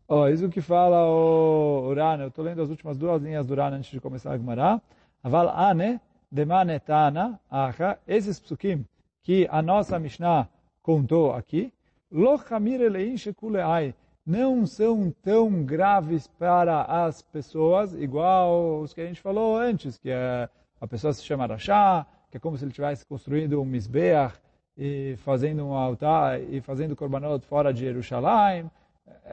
Oh, 0.08 0.28
isso 0.28 0.50
que 0.50 0.62
fala 0.62 1.04
o 1.04 1.88
Urana, 1.88 2.26
eu 2.26 2.28
estou 2.28 2.46
lendo 2.46 2.62
as 2.62 2.70
últimas 2.70 2.96
duas 2.96 3.24
linhas 3.24 3.48
do 3.48 3.54
Urana 3.54 3.78
antes 3.78 3.90
de 3.90 4.00
começar 4.00 4.34
a 4.34 4.38
Gemara. 4.38 4.80
Aval 5.24 5.50
ane 5.50 6.00
demanetana 6.32 7.40
acha, 7.50 7.98
esses 8.08 8.40
psukim 8.40 8.86
que 9.24 9.48
a 9.50 9.64
nossa 9.64 9.98
Mishnah 9.98 10.48
contou 10.84 11.34
aqui, 11.34 11.74
lochamir 12.12 12.82
elein 12.82 13.18
shekuleai, 13.18 13.96
não 14.24 14.68
são 14.68 15.12
tão 15.24 15.64
graves 15.64 16.28
para 16.28 16.84
as 16.84 17.24
pessoas, 17.24 17.96
igual 17.96 18.82
os 18.82 18.94
que 18.94 19.02
a 19.02 19.08
gente 19.08 19.20
falou 19.20 19.58
antes, 19.58 19.98
que 19.98 20.12
é, 20.12 20.48
a 20.80 20.86
pessoa 20.86 21.14
se 21.14 21.24
chama 21.24 21.48
Rashá, 21.48 22.06
que 22.30 22.38
é 22.38 22.40
como 22.40 22.56
se 22.56 22.64
ele 22.64 22.70
estivesse 22.70 23.04
construindo 23.08 23.60
um 23.60 23.66
misbeach 23.66 24.36
e 24.78 25.16
fazendo 25.18 25.66
um 25.66 25.74
altar 25.74 26.40
e 26.44 26.62
fazendo 26.62 26.96
korbanot 26.96 27.44
fora 27.48 27.74
de 27.74 27.80
Jerusalém, 27.80 28.70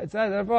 etc. 0.01 0.17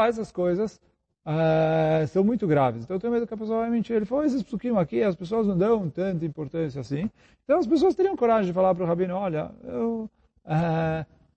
Essas 0.08 0.32
coisas 0.32 0.80
uh, 1.26 2.08
são 2.08 2.24
muito 2.24 2.48
graves. 2.48 2.84
Então 2.84 2.96
eu 2.96 3.00
tenho 3.00 3.14
medo 3.14 3.28
que 3.28 3.34
a 3.34 3.38
pessoa 3.38 3.62
vai 3.62 3.70
mentir. 3.70 3.96
Ele 3.96 4.06
falou, 4.06 4.24
esses 4.24 4.44
psukim 4.44 4.76
aqui, 4.78 5.02
as 5.02 5.16
pessoas 5.16 5.48
não 5.48 5.58
dão 5.58 5.90
tanta 5.90 6.26
importância 6.26 6.82
assim. 6.82 7.10
Então 7.44 7.60
as 7.60 7.68
pessoas 7.68 7.96
teriam 7.96 8.16
coragem 8.16 8.48
de 8.48 8.54
falar 8.54 8.74
para 8.74 8.84
o 8.84 8.88
Rabino, 8.88 9.16
olha, 9.16 9.52
eu 9.64 10.10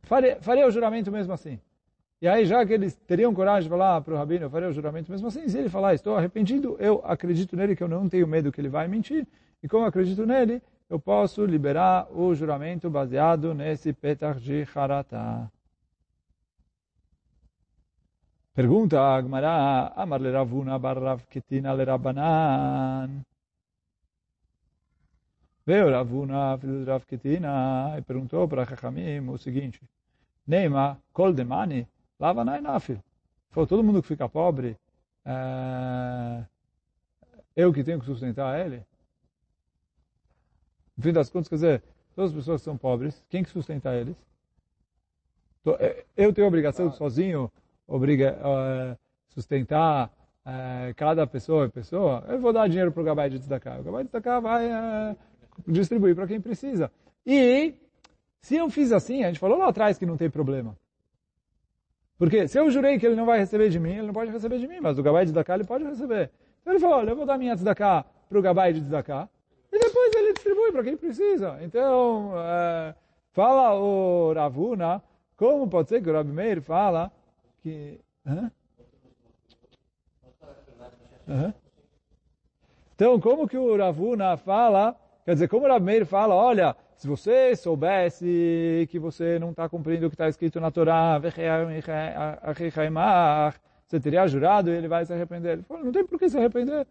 faria, 0.02 0.38
faria 0.40 0.66
o 0.66 0.70
juramento 0.70 1.10
mesmo 1.10 1.32
assim. 1.32 1.58
E 2.20 2.26
aí, 2.26 2.46
já 2.46 2.64
que 2.64 2.72
eles 2.72 2.96
teriam 3.06 3.34
coragem 3.34 3.64
de 3.64 3.68
falar 3.68 4.00
para 4.00 4.14
o 4.14 4.16
Rabino, 4.16 4.46
eu 4.46 4.50
faria 4.50 4.68
o 4.68 4.72
juramento 4.72 5.12
mesmo 5.12 5.28
assim, 5.28 5.46
se 5.48 5.58
ele 5.58 5.68
falar, 5.68 5.92
estou 5.92 6.16
arrependido, 6.16 6.74
eu 6.80 7.02
acredito 7.04 7.54
nele 7.54 7.76
que 7.76 7.82
eu 7.82 7.88
não 7.88 8.08
tenho 8.08 8.26
medo 8.26 8.50
que 8.50 8.58
ele 8.58 8.70
vai 8.70 8.88
mentir. 8.88 9.26
E 9.62 9.68
como 9.68 9.84
eu 9.84 9.88
acredito 9.88 10.24
nele, 10.24 10.62
eu 10.88 10.98
posso 10.98 11.44
liberar 11.44 12.08
o 12.10 12.34
juramento 12.34 12.88
baseado 12.88 13.52
nesse 13.52 13.92
petach 13.92 14.40
de 14.40 14.66
Haratah. 14.74 15.50
Pergunta 18.56 18.98
a 18.98 19.16
Agmará, 19.16 19.92
Amar 19.94 20.18
le 20.18 20.30
Ravuna 20.30 20.78
bar 20.78 20.98
Rav 20.98 21.26
Ketina 21.28 21.74
le 21.74 21.84
Rabanan. 21.84 23.22
Veio 25.66 25.90
Ravuna, 25.90 26.56
filho 26.56 26.82
de 26.82 26.90
Rav 26.90 27.04
Ketina, 27.04 27.98
e 27.98 28.00
perguntou 28.00 28.48
para 28.48 28.64
Chachamim 28.64 29.28
o 29.28 29.36
seguinte, 29.36 29.82
Neima, 30.46 30.98
kol 31.12 31.34
demani, 31.34 31.86
lava 32.18 32.46
na 32.46 32.58
nafil. 32.58 32.98
Falou, 33.50 33.66
todo 33.66 33.84
mundo 33.84 34.00
que 34.00 34.08
fica 34.08 34.26
pobre, 34.26 34.74
é, 35.22 36.42
eu 37.54 37.74
que 37.74 37.84
tenho 37.84 38.00
que 38.00 38.06
sustentar 38.06 38.58
ele? 38.58 38.82
No 40.96 41.02
fim 41.02 41.12
das 41.12 41.28
contas, 41.28 41.48
quer 41.50 41.56
dizer, 41.56 41.82
todas 42.14 42.30
as 42.30 42.36
pessoas 42.38 42.62
que 42.62 42.64
são 42.64 42.78
pobres, 42.78 43.22
quem 43.28 43.44
que 43.44 43.50
sustenta 43.50 43.94
eles? 43.94 44.16
Eu 46.16 46.32
tenho 46.32 46.46
a 46.46 46.48
obrigação 46.48 46.90
sozinho 46.90 47.52
obriga 47.86 48.38
sustentar 49.28 50.10
uh, 50.46 50.94
cada 50.96 51.26
pessoa 51.26 51.66
e 51.66 51.68
pessoa, 51.68 52.24
eu 52.28 52.38
vou 52.38 52.52
dar 52.52 52.68
dinheiro 52.68 52.90
para 52.90 53.02
o 53.02 53.04
Gabai 53.04 53.28
de 53.28 53.38
Tzedakah. 53.38 53.80
O 53.80 53.82
Gabai 53.82 54.04
de 54.04 54.08
Tzedakah 54.08 54.40
vai 54.40 54.66
uh, 54.70 55.16
distribuir 55.68 56.14
para 56.14 56.26
quem 56.26 56.40
precisa. 56.40 56.90
E 57.26 57.74
se 58.40 58.56
eu 58.56 58.70
fiz 58.70 58.92
assim, 58.92 59.24
a 59.24 59.28
gente 59.28 59.38
falou 59.38 59.58
lá 59.58 59.68
atrás 59.68 59.98
que 59.98 60.06
não 60.06 60.16
tem 60.16 60.30
problema. 60.30 60.76
Porque 62.18 62.48
se 62.48 62.58
eu 62.58 62.70
jurei 62.70 62.98
que 62.98 63.04
ele 63.04 63.14
não 63.14 63.26
vai 63.26 63.38
receber 63.38 63.68
de 63.68 63.78
mim, 63.78 63.92
ele 63.92 64.06
não 64.06 64.14
pode 64.14 64.30
receber 64.30 64.58
de 64.58 64.66
mim, 64.66 64.80
mas 64.80 64.98
o 64.98 65.02
Gabai 65.02 65.26
de 65.26 65.32
Tzedakah 65.32 65.54
ele 65.54 65.64
pode 65.64 65.84
receber. 65.84 66.30
Então 66.62 66.72
ele 66.72 66.80
falou, 66.80 66.98
olha, 66.98 67.10
eu 67.10 67.16
vou 67.16 67.26
dar 67.26 67.36
minha 67.36 67.54
Tzedakah 67.54 68.06
para 68.28 68.38
o 68.38 68.42
Gabai 68.42 68.72
de 68.72 68.80
Tzedakah, 68.80 69.28
e 69.70 69.78
depois 69.78 70.14
ele 70.14 70.32
distribui 70.32 70.72
para 70.72 70.82
quem 70.82 70.96
precisa. 70.96 71.58
Então, 71.62 72.32
fala 73.32 73.74
o 73.78 74.32
Ravuna, 74.32 75.02
como 75.36 75.68
pode 75.68 75.90
ser 75.90 76.02
que 76.02 76.08
o 76.08 76.12
Rabi 76.14 76.32
Meir 76.32 76.62
fala 76.62 77.12
que... 77.66 77.98
Então, 82.94 83.18
como 83.18 83.48
que 83.48 83.58
o 83.58 83.76
Ravuna 83.76 84.36
fala, 84.36 84.94
quer 85.24 85.34
dizer, 85.34 85.48
como 85.48 85.66
o 85.66 85.68
Rameir 85.68 86.06
fala, 86.06 86.34
olha, 86.34 86.76
se 86.96 87.08
você 87.08 87.56
soubesse 87.56 88.86
que 88.88 89.00
você 89.00 89.38
não 89.40 89.50
está 89.50 89.68
cumprindo 89.68 90.06
o 90.06 90.10
que 90.10 90.14
está 90.14 90.28
escrito 90.28 90.60
na 90.60 90.70
Torá, 90.70 91.20
você 93.86 94.00
teria 94.00 94.28
jurado 94.28 94.70
e 94.70 94.76
ele 94.76 94.86
vai 94.86 95.04
se 95.04 95.12
arrepender. 95.12 95.54
Ele 95.54 95.62
falou, 95.62 95.84
não 95.84 95.92
tem 95.92 96.06
por 96.06 96.18
que 96.20 96.28
se 96.30 96.38
arrepender. 96.38 96.86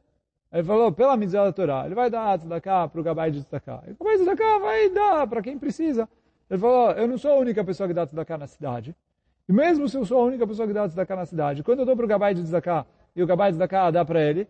Ele 0.52 0.64
falou, 0.64 0.92
pela 0.92 1.16
mitzvah 1.16 1.46
da 1.46 1.54
Torá, 1.54 1.86
ele 1.86 1.96
vai 1.96 2.10
dar 2.10 2.38
tzedakah 2.38 2.90
para 2.90 3.00
o 3.00 3.04
Gabai 3.04 3.32
de 3.32 3.44
tzedakah. 3.44 3.84
E 3.88 3.92
o 3.92 3.96
Gabai 3.96 4.18
de 4.18 4.24
tzedakah 4.24 4.60
vai 4.60 4.90
dar 4.90 5.26
para 5.28 5.42
quem 5.42 5.58
precisa. 5.58 6.08
Ele 6.50 6.60
falou, 6.60 6.92
eu 6.92 7.08
não 7.08 7.18
sou 7.18 7.32
a 7.32 7.38
única 7.38 7.64
pessoa 7.64 7.88
que 7.88 7.94
dá 7.94 8.06
tzedakah 8.06 8.38
na 8.38 8.48
cidade. 8.48 8.94
E 9.48 9.54
mesmo 9.54 9.88
se 9.88 9.96
eu 9.96 10.06
sou 10.06 10.22
a 10.22 10.26
única 10.26 10.46
pessoa 10.48 10.68
que 10.68 10.74
dá 10.74 10.88
tzedakah 10.88 11.16
na 11.16 11.26
cidade, 11.26 11.64
quando 11.64 11.80
eu 11.80 11.86
dou 11.86 11.96
para 11.96 12.06
o 12.06 12.08
Gabai 12.08 12.34
de 12.34 12.42
tzedakah 12.42 12.86
e 13.16 13.22
o 13.22 13.28
Gabai 13.28 13.52
de 13.52 13.58
tzedakah 13.58 13.92
dá 13.92 14.04
para 14.04 14.22
ele, 14.22 14.48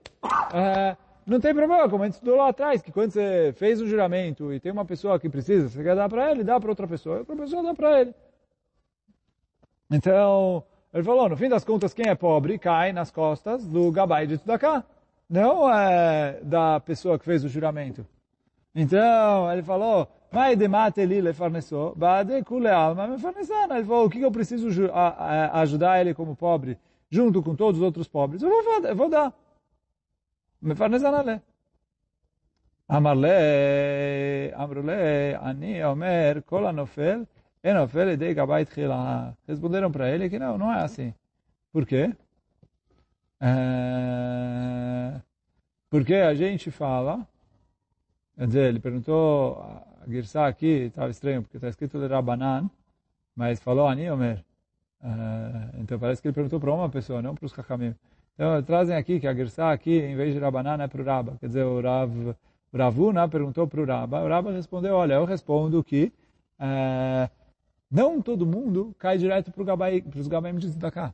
é, 0.54 0.96
não 1.26 1.40
tem 1.40 1.54
problema, 1.54 1.90
como 1.90 2.04
a 2.04 2.06
gente 2.06 2.16
estudou 2.16 2.38
lá 2.38 2.50
atrás, 2.50 2.82
que 2.82 2.92
quando 2.92 3.12
você 3.12 3.54
fez 3.58 3.82
um 3.82 3.88
juramento 3.88 4.54
e 4.54 4.60
tem 4.60 4.72
uma 4.72 4.86
pessoa 4.86 5.20
que 5.20 5.28
precisa, 5.28 5.68
você 5.68 5.84
quer 5.84 5.96
dar 5.96 6.08
para 6.08 6.32
ele, 6.32 6.44
dá 6.44 6.60
para 6.60 6.70
outra 6.70 6.88
pessoa, 6.88 7.18
e 7.18 7.20
outra 7.20 7.36
pessoa 7.36 7.62
dá 7.62 7.74
para 7.74 8.02
ele. 8.02 8.16
Então, 9.92 10.64
ele 10.94 11.04
falou, 11.04 11.28
no 11.28 11.36
fim 11.36 11.50
das 11.50 11.66
contas, 11.66 11.94
quem 11.94 12.08
é 12.08 12.16
pobre 12.16 12.58
cai 12.58 12.94
nas 12.94 13.12
costas 13.12 13.68
do 13.68 13.92
Gabai 13.92 14.28
de 14.28 14.38
tzedakah, 14.38 14.86
não 15.30 15.70
é 15.72 16.40
da 16.42 16.80
pessoa 16.80 17.20
que 17.20 17.26
fez 17.26 17.44
o 17.44 17.50
juramento. 17.50 18.06
Então, 18.74 19.52
ele 19.52 19.64
falou, 19.64 20.08
Mai 20.36 20.56
de 20.58 20.68
mate 20.68 21.06
li 21.06 21.22
le 21.22 21.32
farnesou, 21.34 21.96
bade 21.96 22.44
kule 22.44 22.70
alma 22.70 23.08
me 23.08 23.18
farnesana. 23.18 23.78
Ele 23.78 23.86
falou, 23.86 24.06
o 24.06 24.10
que 24.10 24.20
eu 24.22 24.32
preciso 24.32 24.68
ajudar 25.54 26.02
ele 26.02 26.14
como 26.14 26.36
pobre, 26.36 26.78
junto 27.10 27.42
com 27.42 27.56
todos 27.56 27.80
os 27.80 27.86
outros 27.86 28.08
pobres? 28.08 28.42
Eu 28.42 28.50
vou, 28.50 28.84
eu 28.84 28.96
vou 28.96 29.10
dar. 29.10 29.34
Me 30.62 30.76
farnesana 30.76 31.22
le. 31.24 31.42
Amarle, 32.88 34.54
amrule, 34.56 35.36
ani, 35.42 35.82
omer, 35.84 36.44
kol 36.44 36.68
anofel, 36.68 37.26
enofel 37.64 38.10
edei 38.10 38.34
gabait 38.34 38.70
chila. 38.72 39.36
Responderam 39.48 39.92
para 39.92 40.12
ele 40.12 40.30
que 40.30 40.38
não, 40.38 40.58
não 40.58 40.72
é 40.72 40.84
assim. 40.84 41.14
Por 41.72 41.86
quê? 41.86 42.14
É... 43.42 45.22
Porque 45.90 46.16
a 46.16 46.36
gente 46.36 46.70
fala, 46.70 47.26
quer 48.38 48.48
dizer, 48.48 48.66
ele 48.70 48.80
perguntou 48.80 49.64
a 50.06 50.12
Girsá 50.12 50.48
aqui 50.48 50.86
estava 50.86 51.10
estranho, 51.10 51.42
porque 51.42 51.58
está 51.58 51.68
escrito 51.68 52.00
de 52.00 52.08
Rabanan, 52.08 52.70
mas 53.36 53.60
falou 53.60 53.88
Ani 53.88 54.10
Omer. 54.10 54.44
Uh, 55.02 55.82
então 55.82 56.00
parece 56.00 56.22
que 56.22 56.28
ele 56.28 56.34
perguntou 56.34 56.60
para 56.60 56.74
uma 56.74 56.90
pessoa, 56.90 57.22
não 57.22 57.34
para 57.34 57.46
os 57.46 57.52
Chachamim. 57.52 57.96
Então 58.34 58.62
trazem 58.64 58.96
aqui 58.96 59.20
que 59.20 59.28
a 59.28 59.34
Girsá 59.34 59.72
aqui, 59.72 59.98
em 59.98 60.16
vez 60.16 60.34
de 60.34 60.40
Rabanan, 60.40 60.84
é 60.84 60.88
para 60.88 61.02
o 61.02 61.06
Rabba. 61.06 61.38
Quer 61.40 61.48
dizer, 61.48 61.64
o, 61.64 61.82
Rav, 61.82 62.36
o 62.72 62.78
Ravuna 62.78 63.28
perguntou 63.28 63.68
para 63.68 63.82
o 63.82 63.86
Rabba. 63.86 64.24
O 64.24 64.28
Rabba 64.28 64.52
respondeu, 64.52 64.96
olha, 64.96 65.16
eu 65.16 65.26
respondo 65.26 65.84
que 65.84 66.12
uh, 66.60 67.30
não 67.90 68.22
todo 68.22 68.46
mundo 68.46 68.96
cai 69.00 69.18
direto 69.18 69.52
para 69.52 69.62
os 70.20 70.28
Gabaim 70.28 70.58
de 70.58 70.70
Tzedakah. 70.70 71.14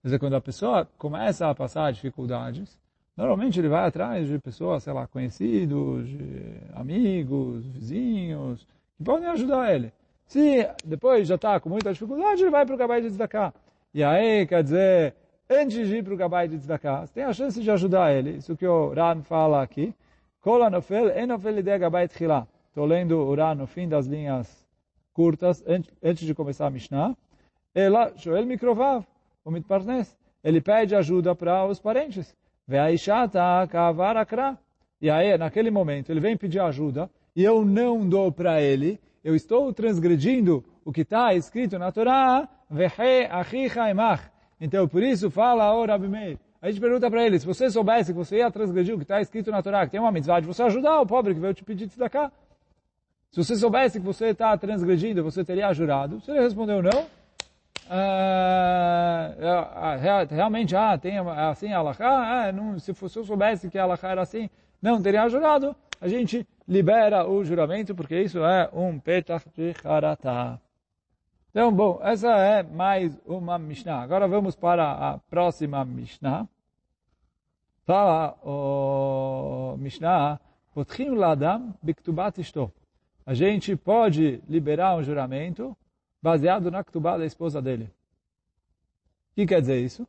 Quer 0.00 0.08
dizer, 0.08 0.18
quando 0.18 0.34
a 0.34 0.40
pessoa 0.40 0.88
começa 0.98 1.48
a 1.48 1.54
passar 1.54 1.92
dificuldades, 1.92 2.76
Normalmente 3.16 3.58
ele 3.58 3.68
vai 3.68 3.86
atrás 3.86 4.26
de 4.26 4.38
pessoas, 4.38 4.82
sei 4.82 4.92
lá, 4.92 5.06
conhecidos, 5.06 6.08
amigos, 6.74 7.66
vizinhos, 7.66 8.66
que 8.96 9.04
podem 9.04 9.28
ajudar 9.28 9.74
ele. 9.74 9.92
Se 10.26 10.66
depois 10.84 11.28
já 11.28 11.34
está 11.34 11.60
com 11.60 11.68
muita 11.68 11.92
dificuldade, 11.92 12.42
ele 12.42 12.50
vai 12.50 12.64
para 12.64 12.74
o 12.74 12.78
Gabai 12.78 13.02
de 13.02 13.08
Tzedakah. 13.08 13.52
E 13.92 14.02
aí, 14.02 14.46
quer 14.46 14.62
dizer, 14.62 15.14
antes 15.48 15.86
de 15.86 15.96
ir 15.96 16.02
para 16.02 16.14
o 16.14 16.16
Gabai 16.16 16.48
de 16.48 16.58
Tzedakah, 16.58 17.06
você 17.06 17.12
tem 17.12 17.24
a 17.24 17.32
chance 17.34 17.60
de 17.60 17.70
ajudar 17.70 18.12
ele. 18.14 18.38
Isso 18.38 18.56
que 18.56 18.66
o 18.66 18.94
Ran 18.94 19.22
fala 19.22 19.62
aqui. 19.62 19.94
Kola 20.40 20.70
nofel, 20.70 21.10
enofel 21.10 21.58
ideia 21.58 21.76
Gabai 21.76 22.08
Tchilá. 22.08 22.46
Estou 22.68 22.86
lendo 22.86 23.18
o 23.18 23.34
Ran 23.34 23.56
no 23.56 23.66
fim 23.66 23.86
das 23.86 24.06
linhas 24.06 24.66
curtas, 25.12 25.62
antes 26.02 26.26
de 26.26 26.34
começar 26.34 26.66
a 26.66 26.70
Mishnah. 26.70 27.14
Mikrovav, 28.46 29.04
o. 29.44 30.16
Ele 30.42 30.60
pede 30.62 30.94
ajuda 30.94 31.34
para 31.34 31.66
os 31.66 31.78
parentes. 31.78 32.34
E 35.00 35.10
aí, 35.10 35.36
naquele 35.36 35.70
momento, 35.70 36.10
ele 36.10 36.20
vem 36.20 36.36
pedir 36.36 36.60
ajuda 36.60 37.10
e 37.34 37.42
eu 37.42 37.64
não 37.64 38.08
dou 38.08 38.30
para 38.30 38.60
ele. 38.60 39.00
Eu 39.24 39.34
estou 39.34 39.72
transgredindo 39.72 40.64
o 40.84 40.92
que 40.92 41.02
está 41.02 41.34
escrito 41.34 41.78
na 41.78 41.90
Torá. 41.90 42.48
Então, 44.60 44.88
por 44.88 45.02
isso, 45.02 45.30
fala 45.30 45.74
o 45.74 45.84
Rabi 45.84 46.08
Meir. 46.08 46.38
A 46.60 46.70
gente 46.70 46.80
pergunta 46.80 47.10
para 47.10 47.26
ele, 47.26 47.40
se 47.40 47.44
você 47.44 47.68
soubesse 47.68 48.12
que 48.12 48.18
você 48.18 48.36
ia 48.36 48.50
transgredir 48.50 48.94
o 48.94 48.96
que 48.96 49.02
está 49.02 49.20
escrito 49.20 49.50
na 49.50 49.60
Torá, 49.60 49.84
que 49.84 49.90
tem 49.90 50.00
uma 50.00 50.12
mitzvah 50.12 50.38
de 50.38 50.46
você 50.46 50.62
ajudar 50.62 51.00
o 51.00 51.06
pobre 51.06 51.34
que 51.34 51.40
veio 51.40 51.52
te 51.52 51.64
pedir 51.64 51.88
de 51.88 52.08
cá. 52.08 52.30
Se 53.32 53.42
você 53.42 53.56
soubesse 53.56 53.98
que 53.98 54.06
você 54.06 54.26
está 54.26 54.56
transgredindo, 54.56 55.24
você 55.24 55.44
teria 55.44 55.72
jurado. 55.72 56.20
Se 56.20 56.30
ele 56.30 56.40
respondeu 56.40 56.80
não, 56.80 57.06
uh, 57.92 59.36
realmente, 60.30 60.74
ah, 60.74 60.96
tem 60.96 61.18
assim 61.18 61.70
a 61.72 61.78
Allahá, 61.78 62.46
ah, 62.46 62.52
não, 62.52 62.78
se, 62.78 62.94
fosse, 62.94 63.18
eu 63.18 63.24
soubesse 63.24 63.68
que 63.70 63.78
Allahá 63.78 64.08
era 64.08 64.22
assim, 64.22 64.48
não 64.80 65.02
teria 65.02 65.28
jurado, 65.28 65.76
a 66.00 66.08
gente 66.08 66.46
libera 66.66 67.28
o 67.28 67.44
juramento, 67.44 67.94
porque 67.94 68.18
isso 68.20 68.42
é 68.44 68.68
um 68.72 68.98
petach 68.98 69.46
de 69.54 69.74
haratah. 69.84 70.58
Então, 71.50 71.70
bom, 71.70 72.00
essa 72.02 72.30
é 72.38 72.62
mais 72.62 73.14
uma 73.26 73.58
Mishnah. 73.58 74.00
Agora 74.00 74.26
vamos 74.26 74.56
para 74.56 74.90
a 74.90 75.18
próxima 75.18 75.84
Mishnah. 75.84 76.48
Fala 77.84 78.38
o 78.42 79.76
Mishnah, 79.76 80.40
ladam 81.14 81.74
biktubat. 81.82 82.40
A 83.26 83.34
gente 83.34 83.76
pode 83.76 84.42
liberar 84.48 84.96
um 84.96 85.02
juramento 85.02 85.76
baseado 86.22 86.70
na 86.70 86.84
ktubá 86.84 87.18
da 87.18 87.26
esposa 87.26 87.60
dele. 87.60 87.84
O 89.32 89.34
que 89.34 89.46
quer 89.46 89.60
dizer 89.60 89.80
isso? 89.80 90.06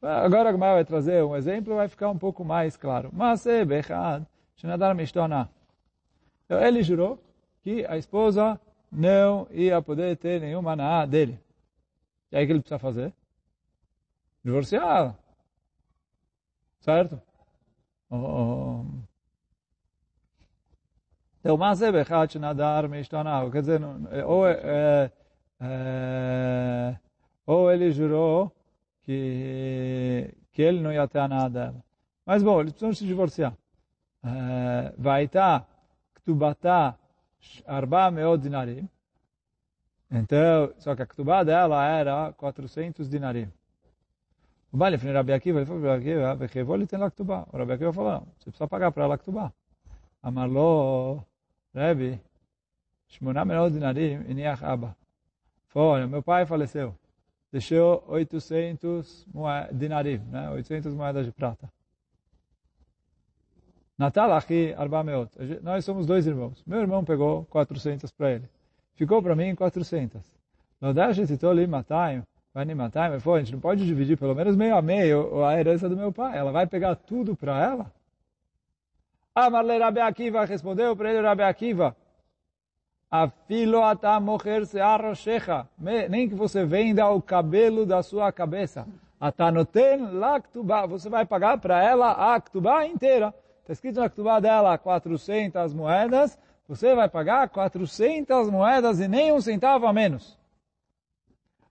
Agora 0.00 0.50
a 0.50 0.56
vai 0.56 0.84
trazer 0.84 1.22
um 1.24 1.36
exemplo, 1.36 1.74
vai 1.74 1.88
ficar 1.88 2.08
um 2.10 2.18
pouco 2.18 2.44
mais 2.44 2.76
claro. 2.76 3.10
Mas. 3.12 3.44
Então, 6.44 6.62
ele 6.62 6.82
jurou 6.82 7.18
que 7.62 7.84
a 7.86 7.96
esposa 7.96 8.60
não 8.90 9.48
ia 9.50 9.82
poder 9.82 10.16
ter 10.16 10.40
nenhuma 10.40 10.76
naá 10.76 11.04
dele. 11.04 11.40
E 12.30 12.36
aí 12.36 12.44
o 12.44 12.46
que 12.46 12.52
ele 12.52 12.60
precisa 12.60 12.78
fazer? 12.78 13.12
Divorciar. 14.44 15.16
Certo? 16.80 17.20
Oh. 18.08 18.84
Então, 21.40 21.56
mas 21.56 21.82
é 21.82 21.90
bechat 21.90 22.38
nadar 22.38 22.88
mishtanah. 22.88 23.50
Quer 23.50 23.60
dizer, 23.60 23.80
ou, 24.24 24.46
é, 24.46 24.60
é, 24.62 25.12
ou 27.46 27.70
ele 27.70 27.90
jurou 27.90 28.52
que, 29.02 30.34
que 30.52 30.62
ele 30.62 30.80
não 30.80 30.92
ia 30.92 31.06
ter 31.08 31.20
a 31.20 31.28
nada. 31.28 31.74
Mas 32.24 32.42
bom, 32.42 32.60
eles 32.60 32.72
precisam 32.72 32.92
se 32.92 33.06
divorciar. 33.06 33.54
Vai 34.98 35.24
estar, 35.24 35.66
ktubata, 36.14 36.98
arba 37.66 38.10
meod 38.10 38.42
dinarim. 38.42 38.88
Então, 40.10 40.72
só 40.78 40.94
que 40.94 41.02
a 41.02 41.06
ktubá 41.06 41.44
dela 41.44 41.84
era 41.86 42.32
400 42.32 43.08
dinarim. 43.08 43.50
O 44.72 44.76
Bali 44.76 44.98
foi 44.98 45.12
Rabi 45.12 45.32
Akiva, 45.32 45.58
ele 45.58 45.66
falou 45.66 45.82
Rabi 45.82 46.10
Akiva, 46.10 46.34
Vechevol 46.34 46.76
ele 46.76 46.86
tem 46.86 46.98
lá 46.98 47.10
ktubá. 47.10 47.46
O 47.52 47.56
Rabi 47.56 47.72
Akiva 47.72 47.92
falou, 47.92 48.12
não, 48.12 48.20
você 48.36 48.50
precisa 48.50 48.68
pagar 48.68 48.92
para 48.92 49.04
ela 49.04 49.18
ktubá. 49.18 49.52
Amarlo, 50.22 51.24
Rabi, 51.74 52.20
Shmona 53.08 53.44
meod 53.44 53.72
dinarim, 53.72 54.24
iniach 54.28 54.64
abba. 54.64 54.96
Olha, 55.78 56.06
meu 56.06 56.22
pai 56.22 56.46
faleceu. 56.46 56.94
Deixou 57.52 58.02
800 58.08 59.26
dinarim, 59.72 60.16
né? 60.30 60.48
800 60.48 60.94
moedas 60.94 61.26
de 61.26 61.32
prata. 61.32 61.70
Natal 63.98 64.32
aqui, 64.32 64.74
Arba 64.74 65.04
Meot. 65.04 65.30
Nós 65.62 65.84
somos 65.84 66.06
dois 66.06 66.26
irmãos. 66.26 66.62
Meu 66.66 66.80
irmão 66.80 67.04
pegou 67.04 67.44
400 67.50 68.10
para 68.10 68.32
ele. 68.32 68.48
Ficou 68.94 69.22
para 69.22 69.36
mim 69.36 69.54
400. 69.54 70.22
Lodash 70.80 71.26
Titoli 71.26 71.66
Matayim, 71.66 72.22
Vani 72.54 72.74
Matayim. 72.74 73.20
Falou, 73.20 73.36
a 73.36 73.40
gente 73.40 73.52
não 73.52 73.60
pode 73.60 73.84
dividir 73.84 74.16
pelo 74.16 74.34
menos 74.34 74.56
meio 74.56 74.74
a 74.74 74.80
meio 74.80 75.44
a 75.44 75.60
herança 75.60 75.90
do 75.90 75.96
meu 75.96 76.10
pai. 76.10 76.38
Ela 76.38 76.52
vai 76.52 76.66
pegar 76.66 76.94
tudo 76.94 77.36
para 77.36 77.62
ela? 77.62 77.92
Ah, 79.34 79.50
Marle 79.50 79.78
Rabi 79.78 80.00
Akiva 80.00 80.42
respondeu 80.46 80.96
para 80.96 81.12
ele, 81.12 81.20
Rabi 81.20 81.42
Akiva, 81.42 81.94
Afilo 83.10 83.80
mocher 84.20 84.66
searoshecha. 84.66 85.66
Nem 85.78 86.28
que 86.28 86.34
você 86.34 86.64
venda 86.64 87.08
o 87.08 87.22
cabelo 87.22 87.86
da 87.86 88.02
sua 88.02 88.32
cabeça. 88.32 88.86
Atanoten 89.20 90.12
laktubá. 90.12 90.86
Você 90.86 91.08
vai 91.08 91.24
pagar 91.24 91.58
para 91.58 91.82
ela 91.82 92.34
a 92.34 92.40
ktubá 92.40 92.86
inteira. 92.86 93.34
Está 93.66 93.72
escrito 93.72 93.98
na 93.98 94.08
Ktubá 94.08 94.38
dela 94.38 94.78
400 94.78 95.74
moedas, 95.74 96.38
você 96.68 96.94
vai 96.94 97.08
pagar 97.08 97.48
400 97.48 98.48
moedas 98.48 99.00
e 99.00 99.08
nem 99.08 99.32
um 99.32 99.40
centavo 99.40 99.88
a 99.88 99.92
menos. 99.92 100.38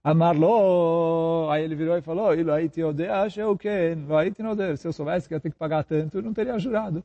Amarlo, 0.04 1.48
aí 1.50 1.64
ele 1.64 1.74
virou 1.74 1.96
e 1.96 2.02
falou, 2.02 2.34
Ilo 2.34 2.52
aí 2.52 2.68
te 2.68 2.84
odeia, 2.84 3.26
eu 3.34 3.56
que 3.56 3.94
vai 4.06 4.30
te 4.30 4.42
odeia. 4.42 4.76
Se 4.76 4.86
eu 4.86 4.92
soubesse 4.92 5.26
que 5.26 5.32
ia 5.32 5.40
ter 5.40 5.50
que 5.50 5.56
pagar 5.56 5.84
tanto, 5.84 6.18
eu 6.18 6.22
não 6.22 6.34
teria 6.34 6.58
jurado. 6.58 7.02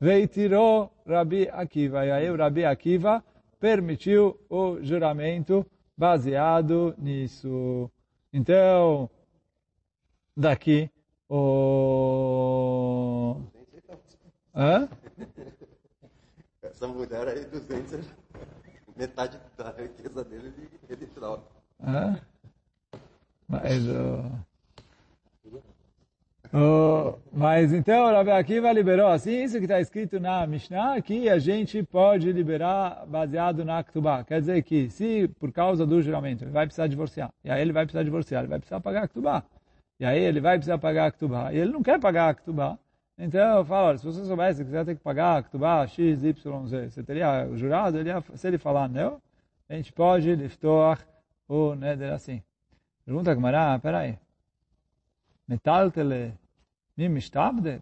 Veio 0.00 0.26
tirou 0.26 0.90
Rabi 1.06 1.46
Akiva, 1.52 2.06
e 2.06 2.10
aí 2.10 2.30
o 2.30 2.36
Rabi 2.36 2.64
Akiva 2.64 3.22
permitiu 3.60 4.38
o 4.48 4.82
juramento 4.82 5.66
baseado 5.96 6.94
nisso. 6.98 7.90
Então, 8.32 9.08
daqui, 10.36 10.90
o 11.28 12.44
Hã? 14.54 14.88
Essa 16.62 16.86
mulher 16.86 17.26
aí, 17.26 17.44
200, 17.44 18.06
metade 18.96 19.40
da 19.56 19.72
riqueza 19.72 20.24
dele, 20.24 20.54
ele, 20.56 20.70
ele 20.88 21.06
troca. 21.06 21.42
Hã? 21.82 22.20
Mas, 23.48 23.82
mas 27.32 27.72
então, 27.72 28.06
Rabi 28.12 28.30
Akiva 28.30 28.70
liberou 28.70 29.08
assim, 29.08 29.42
isso 29.42 29.58
que 29.58 29.64
está 29.64 29.80
escrito 29.80 30.20
na 30.20 30.46
Mishnah, 30.46 31.02
que 31.02 31.28
a 31.28 31.36
gente 31.36 31.82
pode 31.82 32.30
liberar 32.30 33.04
baseado 33.08 33.64
na 33.64 33.82
Ktubá. 33.82 34.22
Quer 34.22 34.38
dizer 34.38 34.62
que 34.62 34.88
se 34.88 35.26
por 35.40 35.50
causa 35.50 35.84
do 35.84 36.00
juramento 36.00 36.44
ele 36.44 36.52
vai 36.52 36.64
precisar 36.66 36.86
divorciar, 36.86 37.32
e 37.42 37.50
aí 37.50 37.60
ele 37.60 37.72
vai 37.72 37.84
precisar 37.84 38.04
divorciar, 38.04 38.42
ele 38.42 38.50
vai 38.50 38.60
precisar 38.60 38.78
pagar 38.78 39.02
a. 39.02 39.42
E 39.98 40.04
aí 40.04 40.22
ele 40.22 40.40
vai 40.40 40.56
precisar 40.56 40.78
pagar 40.78 41.06
a 41.06 41.52
e 41.52 41.58
ele 41.58 41.72
não 41.72 41.82
quer 41.82 41.98
pagar 41.98 42.28
a 42.30 42.34
então 43.18 43.58
eu 43.58 43.64
falo, 43.64 43.98
se 43.98 44.04
você 44.04 44.24
soubesse 44.24 44.64
que 44.64 44.70
você 44.70 44.76
ia 44.76 44.84
ter 44.84 44.94
que 44.94 45.02
pagar 45.02 45.42
Ktubá 45.42 45.84
X, 45.88 46.22
Y, 46.22 46.66
Z, 46.68 46.90
você 46.90 47.02
teria 47.02 47.48
jurado, 47.56 47.98
ele 47.98 48.10
ia, 48.10 48.22
se 48.34 48.46
ele 48.46 48.58
falar 48.58 48.88
não, 48.88 49.20
a 49.68 49.74
gente 49.74 49.92
pode 49.92 50.32
liftor 50.36 50.98
o 51.48 51.74
neder 51.74 52.12
assim. 52.12 52.40
Pergunta 53.04 53.32
a 53.32 53.34
Gemara, 53.34 53.78
peraí. 53.80 54.16
Metaltele 55.48 56.32
mim 56.96 57.08
mishtabde 57.08 57.80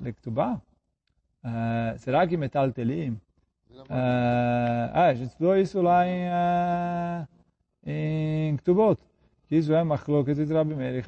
será 1.98 2.27
que 2.27 2.37
metaltelim? 2.37 3.20
Uh, 3.72 4.90
ah, 4.92 5.07
a 5.07 5.14
gente 5.14 5.29
estudou 5.29 5.57
isso 5.57 5.81
lá 5.81 6.07
em, 6.07 6.29
uh, 6.29 7.29
em 7.85 8.57
Ktubot. 8.59 9.01
Que 9.48 9.57
isso 9.57 9.72
é 9.75 9.83
machloket 9.83 10.37
de 10.37 10.53
Rabbi 10.53 10.75
Meir. 10.75 11.05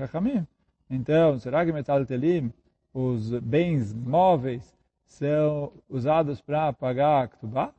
Então, 0.90 1.38
será 1.38 1.64
que 1.64 1.72
metaltelim 1.72 2.52
os 2.92 3.30
bens 3.40 3.92
móveis 3.94 4.74
são 5.04 5.72
usados 5.88 6.40
para 6.40 6.72
pagar 6.72 7.24
a 7.24 7.28
Ktubá? 7.28 7.72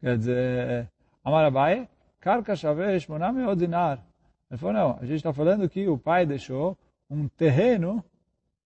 Quer 0.00 0.16
dizer, 0.18 0.88
Amarabai, 1.22 1.88
Karka 2.20 2.56
Shavesh 2.56 3.06
Odinar. 3.48 4.02
Ele 4.50 4.58
falou, 4.58 4.74
não, 4.74 4.98
a 5.00 5.04
gente 5.04 5.16
está 5.16 5.32
falando 5.32 5.68
que 5.68 5.86
o 5.88 5.98
pai 5.98 6.24
deixou 6.24 6.76
um 7.08 7.28
terreno 7.28 8.02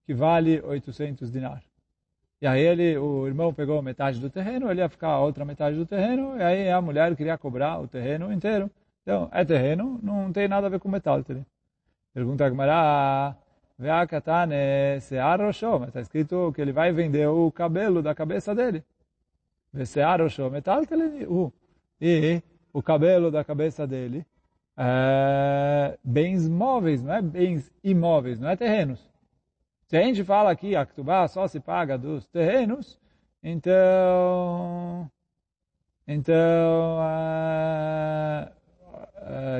que 0.06 0.14
vale 0.14 0.60
800 0.60 1.30
dinar. 1.30 1.62
E 2.40 2.46
aí 2.46 2.60
ele, 2.60 2.96
o 2.98 3.26
irmão 3.26 3.54
pegou 3.54 3.80
metade 3.82 4.20
do 4.20 4.28
terreno, 4.28 4.70
ele 4.70 4.80
ia 4.80 4.88
ficar 4.88 5.08
a 5.08 5.20
outra 5.20 5.44
metade 5.44 5.76
do 5.76 5.86
terreno, 5.86 6.36
e 6.36 6.42
aí 6.42 6.70
a 6.70 6.80
mulher 6.80 7.14
queria 7.16 7.38
cobrar 7.38 7.80
o 7.80 7.88
terreno 7.88 8.32
inteiro. 8.32 8.70
Então, 9.02 9.28
é 9.32 9.44
terreno, 9.44 9.98
não 10.02 10.32
tem 10.32 10.48
nada 10.48 10.66
a 10.66 10.70
ver 10.70 10.78
com 10.78 10.88
metal. 10.88 11.22
Pergunta 12.12 12.44
a 12.44 12.50
Gemara, 12.50 13.36
Ve'akatane 13.78 15.00
se'ar 15.00 15.40
rosho. 15.40 15.84
Está 15.84 16.00
escrito 16.00 16.52
que 16.54 16.60
ele 16.60 16.72
vai 16.72 16.92
vender 16.92 17.26
o 17.28 17.50
cabelo 17.50 18.02
da 18.02 18.14
cabeça 18.14 18.54
dele. 18.54 18.84
Ve'se'ar 19.72 20.20
rosho 20.20 20.50
metalteleni 20.50 21.26
u. 21.26 21.52
E 22.00 22.42
o 22.72 22.82
cabelo 22.82 23.30
da 23.30 23.42
cabeça 23.44 23.86
dele 23.86 24.24
é, 24.76 25.98
bens 26.02 26.48
móveis, 26.48 27.02
não 27.02 27.14
é 27.14 27.22
bens 27.22 27.72
imóveis, 27.82 28.40
não 28.40 28.48
é 28.48 28.56
terrenos. 28.56 29.00
A 29.96 30.02
gente 30.02 30.24
fala 30.24 30.50
aqui, 30.50 30.74
a 30.74 30.84
Ktubá 30.84 31.28
só 31.28 31.46
se 31.46 31.60
paga 31.60 31.96
dos 31.96 32.26
terrenos, 32.26 32.98
então, 33.42 35.08
então, 36.06 36.34
o 36.34 37.00
uh, 37.00 38.50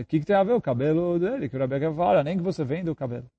uh, 0.01 0.05
que, 0.07 0.19
que 0.19 0.27
tem 0.27 0.35
a 0.35 0.43
ver 0.43 0.55
o 0.55 0.61
cabelo 0.61 1.19
dele? 1.19 1.49
Que 1.49 1.57
o 1.57 1.59
Rebbe 1.59 1.95
fala, 1.95 2.25
nem 2.25 2.37
que 2.37 2.43
você 2.43 2.65
vende 2.65 2.91
o 2.91 2.97
cabelo. 2.97 3.31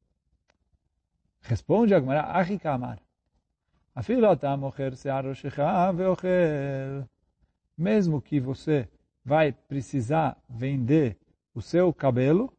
Responde 1.41 1.93
a 1.93 1.99
Gemara, 1.99 2.21
Achikamar. 2.31 2.99
Afilo 3.93 4.29
atam 4.29 4.63
ocher 4.63 4.95
se'ar 4.95 5.25
roshecha 5.25 5.91
ve'ochel. 5.91 7.07
Mesmo 7.77 8.21
que 8.21 8.39
você 8.39 8.87
vai 9.23 9.51
precisar 9.51 10.37
vender 10.49 11.17
o 11.53 11.61
seu 11.61 11.93
cabelo 11.93 12.51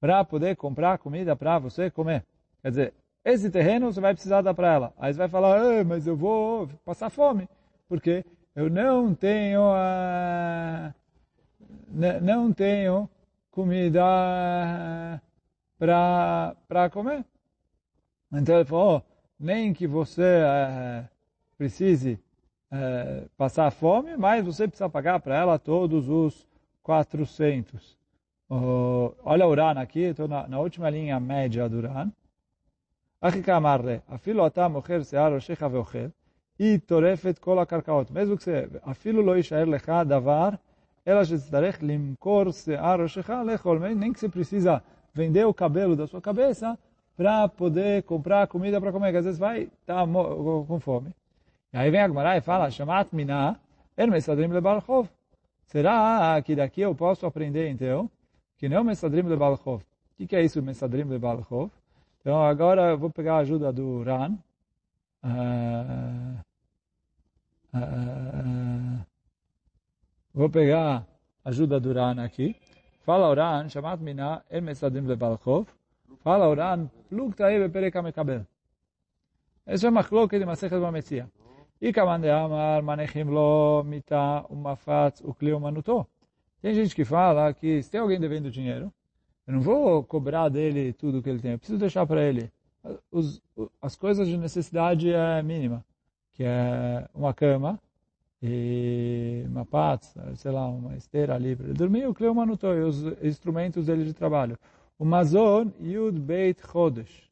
para 0.00 0.24
poder 0.24 0.56
comprar 0.56 0.98
comida 0.98 1.36
para 1.36 1.58
você 1.58 1.90
comer. 1.90 2.24
Quer 2.62 2.70
dizer, 2.70 2.94
esse 3.24 3.50
terreno 3.50 3.92
você 3.92 4.00
vai 4.00 4.14
precisar 4.14 4.42
dar 4.42 4.54
para 4.54 4.72
ela. 4.72 4.94
Aí 4.98 5.12
você 5.12 5.18
vai 5.18 5.28
falar, 5.28 5.84
mas 5.84 6.06
eu 6.06 6.16
vou 6.16 6.68
passar 6.84 7.10
fome, 7.10 7.48
porque 7.88 8.24
eu 8.54 8.68
não 8.70 9.14
tenho, 9.14 9.60
uh, 9.62 10.92
não 12.22 12.52
tenho 12.52 13.08
comida 13.50 14.02
para 15.78 16.90
comer. 16.92 17.24
Então 18.32 18.56
ele 18.56 18.64
falou, 18.64 18.98
oh, 18.98 19.02
nem 19.38 19.72
que 19.72 19.86
você 19.86 20.42
uh, 20.42 21.08
precise 21.56 22.18
uh, 22.70 23.28
passar 23.36 23.70
fome, 23.70 24.16
mas 24.16 24.44
você 24.44 24.68
precisa 24.68 24.88
pagar 24.88 25.20
para 25.20 25.36
ela 25.36 25.58
todos 25.58 26.08
os 26.08 26.46
400. 26.82 27.98
Uh, 28.48 29.14
olha 29.24 29.46
o 29.46 29.50
Uran 29.50 29.78
aqui, 29.78 30.00
estou 30.00 30.28
na, 30.28 30.46
na, 30.48 30.58
última 30.58 30.90
linha 30.90 31.18
média 31.20 31.68
do 31.68 31.78
Uran 31.78 32.10
mesmo 38.12 38.36
que 38.36 38.44
você, 38.44 38.68
afilo 38.82 39.20
lo 39.20 39.36
ishaer 39.36 39.68
lecha 39.68 40.04
davar, 40.04 40.58
ela 41.04 41.22
shetzarech 41.24 41.84
limkor 41.84 42.50
se'ar 42.52 43.06
shecha 43.08 43.42
lechol, 43.42 43.78
nem 43.78 44.12
que 44.12 44.20
você 44.20 44.28
precisa 44.28 44.82
vender 45.12 45.44
o 45.44 45.52
cabelo 45.52 45.94
da 45.94 46.06
sua 46.06 46.20
cabeça 46.20 46.78
para 47.16 47.46
poder 47.48 48.02
comprar 48.04 48.46
comida 48.46 48.80
para 48.80 48.90
comer, 48.90 49.10
que 49.12 49.18
às 49.18 49.24
vezes 49.26 49.38
vai 49.38 49.62
estar 49.62 50.06
tá 50.06 50.06
com 50.06 50.80
fome. 50.80 51.10
E 51.72 51.76
aí 51.76 51.90
vem 51.90 52.00
a 52.00 52.08
Gemara 52.08 52.38
e 52.38 52.40
fala, 52.40 52.70
Shamat 52.70 53.14
minah, 53.14 53.58
er 53.96 54.08
mesadrim 54.08 54.48
lebalchov. 54.48 55.08
Será 55.66 56.40
que 56.42 56.56
daqui 56.56 56.80
eu 56.80 56.94
posso 56.94 57.26
aprender, 57.26 57.68
então, 57.68 58.10
que 58.56 58.68
não 58.68 58.82
mesadrim 58.82 59.22
lebalchov? 59.22 59.82
O 59.82 59.84
que, 60.16 60.26
que 60.26 60.36
é 60.36 60.42
isso, 60.42 60.62
mesadrim 60.62 61.04
lebalchov? 61.04 61.70
Então, 62.20 62.42
agora 62.44 62.90
eu 62.90 62.98
vou 62.98 63.10
pegar 63.10 63.36
a 63.36 63.38
ajuda 63.38 63.72
do 63.72 64.02
Ran. 64.02 64.36
Uh, 65.24 66.36
uh, 67.74 69.06
vou 70.34 70.50
pegar 70.50 71.06
a 71.42 71.48
ajuda 71.48 71.80
do 71.80 71.94
Ran 71.94 72.22
aqui. 72.22 72.54
Fala 73.02 73.30
o 73.30 73.34
Ran, 73.34 73.70
chamat 73.70 74.00
mina, 74.00 74.44
el 74.50 74.60
Messadrim 74.60 75.06
de 75.06 75.16
Balchov. 75.16 75.66
Fala 76.22 76.46
o 76.46 76.54
Ran, 76.54 76.90
plug 77.08 77.34
tae 77.34 77.58
bepereka 77.58 78.02
mekabel. 78.02 78.46
Essa 79.64 79.86
é 79.86 79.90
uma 79.90 80.04
cloque 80.04 80.38
de 80.38 80.44
Masechet 80.44 80.78
Bametzia. 80.78 81.26
E 81.80 81.90
Kamande 81.90 82.28
Amar, 82.28 82.82
Manechim 82.82 83.24
Lo, 83.24 83.82
Mita, 83.82 84.44
Umafatz, 84.50 85.22
Ukli, 85.22 85.54
Umanuto. 85.54 86.06
Tem 86.60 86.74
gente 86.74 86.94
que 86.94 87.06
fala 87.06 87.54
que 87.54 87.82
se 87.82 87.90
tem 87.90 88.00
alguém 88.00 88.20
devendo 88.20 88.50
dinheiro, 88.50 88.92
eu 89.46 89.54
não 89.54 89.60
vou 89.60 90.02
cobrar 90.04 90.48
dele 90.48 90.92
tudo 90.92 91.22
que 91.22 91.28
ele 91.28 91.40
tem, 91.40 91.52
eu 91.52 91.58
preciso 91.58 91.78
deixar 91.78 92.06
para 92.06 92.22
ele. 92.22 92.50
Os, 93.10 93.42
as 93.80 93.96
coisas 93.96 94.26
de 94.26 94.36
necessidade 94.36 95.12
é 95.12 95.42
mínima, 95.42 95.84
que 96.32 96.44
é 96.44 97.06
uma 97.14 97.34
cama 97.34 97.78
e 98.42 99.44
uma 99.48 99.66
paz, 99.66 100.14
sei 100.36 100.50
lá, 100.50 100.66
uma 100.66 100.96
esteira 100.96 101.34
ali 101.34 101.54
para 101.54 101.66
ele 101.66 101.74
dormir, 101.74 102.06
o 102.06 102.14
Cleo 102.14 102.34
Manuto 102.34 102.66
e 102.68 102.82
os 102.82 103.02
instrumentos 103.22 103.86
dele 103.86 104.04
de 104.04 104.14
trabalho. 104.14 104.58
O 104.98 105.04
Mazon 105.04 105.70
Yud 105.80 106.18
Beit 106.18 106.60
Chodesh. 106.66 107.28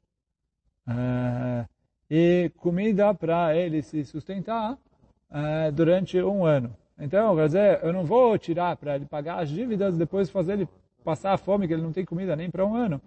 Uh, 0.87 1.68
e 2.11 2.51
comida 2.57 3.12
para 3.14 3.55
ele 3.55 3.83
se 3.83 4.05
sustentar 4.05 4.73
uh, 5.31 5.73
durante 5.73 6.21
um 6.23 6.44
ano. 6.44 6.75
Então, 6.99 7.37
quer 7.37 7.47
dizer, 7.47 7.81
eu 7.83 7.92
não 7.92 8.05
vou 8.05 8.37
tirar 8.38 8.77
para 8.77 8.97
ele 8.97 9.07
pagar 9.07 9.40
as 9.40 9.49
dívidas 9.49 9.97
depois 9.97 10.31
fazer 10.31 10.55
ele 10.55 10.68
passar 11.04 11.37
fome 11.38 11.66
que 11.66 11.72
ele 11.72 11.82
não 11.82 11.92
tem 11.92 12.04
comida 12.04 12.34
nem 12.37 12.50
para 12.50 12.64
um 12.64 12.74
ano. 12.74 13.00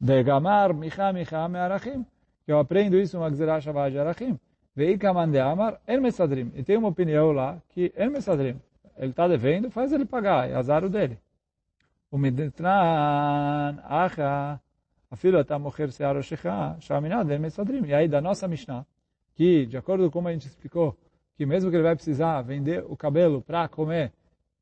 Degamar 0.00 0.74
micha 0.74 1.12
micha 1.12 1.48
me'arachim. 1.48 2.04
Que 2.44 2.52
eu 2.52 2.58
aprendo 2.58 2.98
isso 2.98 3.18
uma 3.18 3.30
gzerah 3.30 3.58
de 3.60 3.98
arachim. 3.98 4.38
Veikaman 4.74 5.30
de 5.30 5.40
amar 5.40 5.80
el 5.86 6.00
mesadrim. 6.00 6.52
E 6.54 6.62
tem 6.62 6.76
uma 6.76 6.88
opinião 6.88 7.32
lá 7.32 7.58
que 7.70 7.92
el 7.96 8.10
mesadrim. 8.10 8.60
Ele 8.98 9.10
está 9.10 9.26
devendo, 9.26 9.70
faz 9.70 9.92
ele 9.92 10.04
pagar, 10.04 10.48
é 10.48 10.54
azar 10.54 10.84
o 10.84 10.88
dele. 10.88 11.18
O 12.10 12.18
midetran 12.18 13.78
acha 13.84 14.60
Afilo 15.10 15.40
está 15.40 15.58
mocher 15.58 15.92
searo 15.92 16.22
shecha, 16.22 16.76
shaminad 16.80 17.30
el 17.30 17.40
mesadrim. 17.40 17.84
E 17.86 17.94
aí 17.94 18.08
da 18.08 18.20
nossa 18.20 18.48
Mishnah, 18.48 18.84
que 19.34 19.66
de 19.66 19.76
acordo 19.76 20.04
com 20.06 20.18
como 20.18 20.28
a 20.28 20.32
gente 20.32 20.46
explicou, 20.46 20.96
que 21.36 21.46
mesmo 21.46 21.70
que 21.70 21.76
ele 21.76 21.84
vai 21.84 21.94
precisar 21.94 22.42
vender 22.42 22.84
o 22.88 22.96
cabelo 22.96 23.40
para 23.40 23.68
comer, 23.68 24.12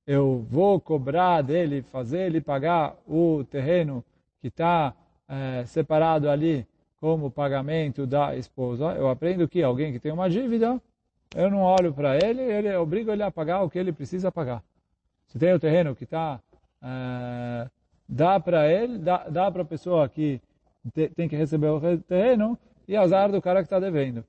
eu 0.06 0.46
vou 0.50 0.80
cobrar 0.80 1.42
dele, 1.42 1.82
fazer 1.82 2.26
ele 2.26 2.40
pagar 2.40 2.96
o 3.06 3.44
terreno 3.50 4.04
que 4.40 4.48
está 4.48 4.94
é, 5.28 5.64
separado 5.66 6.28
ali 6.28 6.66
como 7.00 7.30
pagamento 7.30 8.06
da 8.06 8.36
esposa. 8.36 8.92
Eu 8.92 9.08
aprendo 9.08 9.48
que 9.48 9.62
alguém 9.62 9.92
que 9.92 9.98
tem 9.98 10.12
uma 10.12 10.28
dívida, 10.28 10.80
eu 11.34 11.50
não 11.50 11.62
olho 11.62 11.92
para 11.92 12.16
ele, 12.16 12.42
ele 12.42 12.68
eu 12.68 12.82
obrigo 12.82 13.10
ele 13.10 13.22
a 13.22 13.30
pagar 13.30 13.62
o 13.62 13.70
que 13.70 13.78
ele 13.78 13.92
precisa 13.92 14.30
pagar. 14.30 14.62
Se 15.26 15.38
tem 15.38 15.52
o 15.52 15.58
terreno 15.58 15.96
que 15.96 16.04
está 16.04 16.40
é, 16.82 17.68
dá 18.08 18.38
para 18.38 18.70
ele, 18.70 18.98
dá, 18.98 19.28
dá 19.28 19.50
para 19.50 19.62
a 19.62 19.66
pessoa 19.66 20.08
que 20.08 20.40
te, 20.92 21.08
tem 21.08 21.28
que 21.28 21.36
receber 21.36 21.68
o 21.68 21.98
terreno 21.98 22.58
e 22.86 22.96
azar 22.96 23.30
do 23.32 23.40
cara 23.40 23.60
que 23.60 23.66
está 23.66 23.80
devendo. 23.80 24.24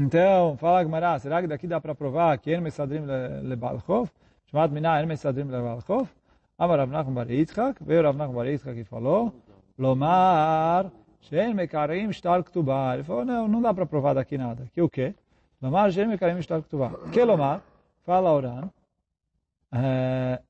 Então, 0.00 0.56
fala 0.58 0.84
Gmará, 0.84 1.18
será 1.18 1.40
que 1.40 1.48
daqui 1.48 1.66
dá 1.66 1.80
para 1.80 1.92
provar 1.92 2.38
que 2.38 2.52
Hermes 2.52 2.74
Sadrim 2.74 3.04
lebalchov? 3.42 4.08
Chamado 4.46 4.72
Miná 4.72 4.96
Hermes 4.96 5.18
Sadrim 5.18 5.50
lebalchov? 5.50 6.08
Amar 6.56 6.78
Rav 6.78 6.88
Nachman 6.88 7.14
Bar 7.14 7.28
Yitzchak, 7.28 7.82
veio 7.82 8.04
Rav 8.04 8.16
Nachman 8.16 8.36
Bar 8.36 8.46
Yitzchak 8.46 8.78
e 8.78 8.84
falou, 8.84 9.34
Lomar, 9.76 10.92
Shen 11.22 11.52
Mekarim 11.52 12.12
Shtar 12.12 12.44
Ktubah. 12.44 12.94
Ele 12.94 13.02
falou, 13.02 13.24
não, 13.24 13.48
não 13.48 13.60
dá 13.60 13.74
para 13.74 13.86
provar 13.86 14.14
daqui 14.14 14.38
nada. 14.38 14.68
Que 14.72 14.80
o 14.80 14.88
quê? 14.88 15.16
Lomar, 15.60 15.90
Shen 15.90 16.06
Mekarim 16.06 16.40
Shtar 16.40 16.62
Ktubah. 16.62 16.92
Que 17.12 17.24
Lomar? 17.24 17.60
Fala 18.06 18.32
Oran, 18.32 18.70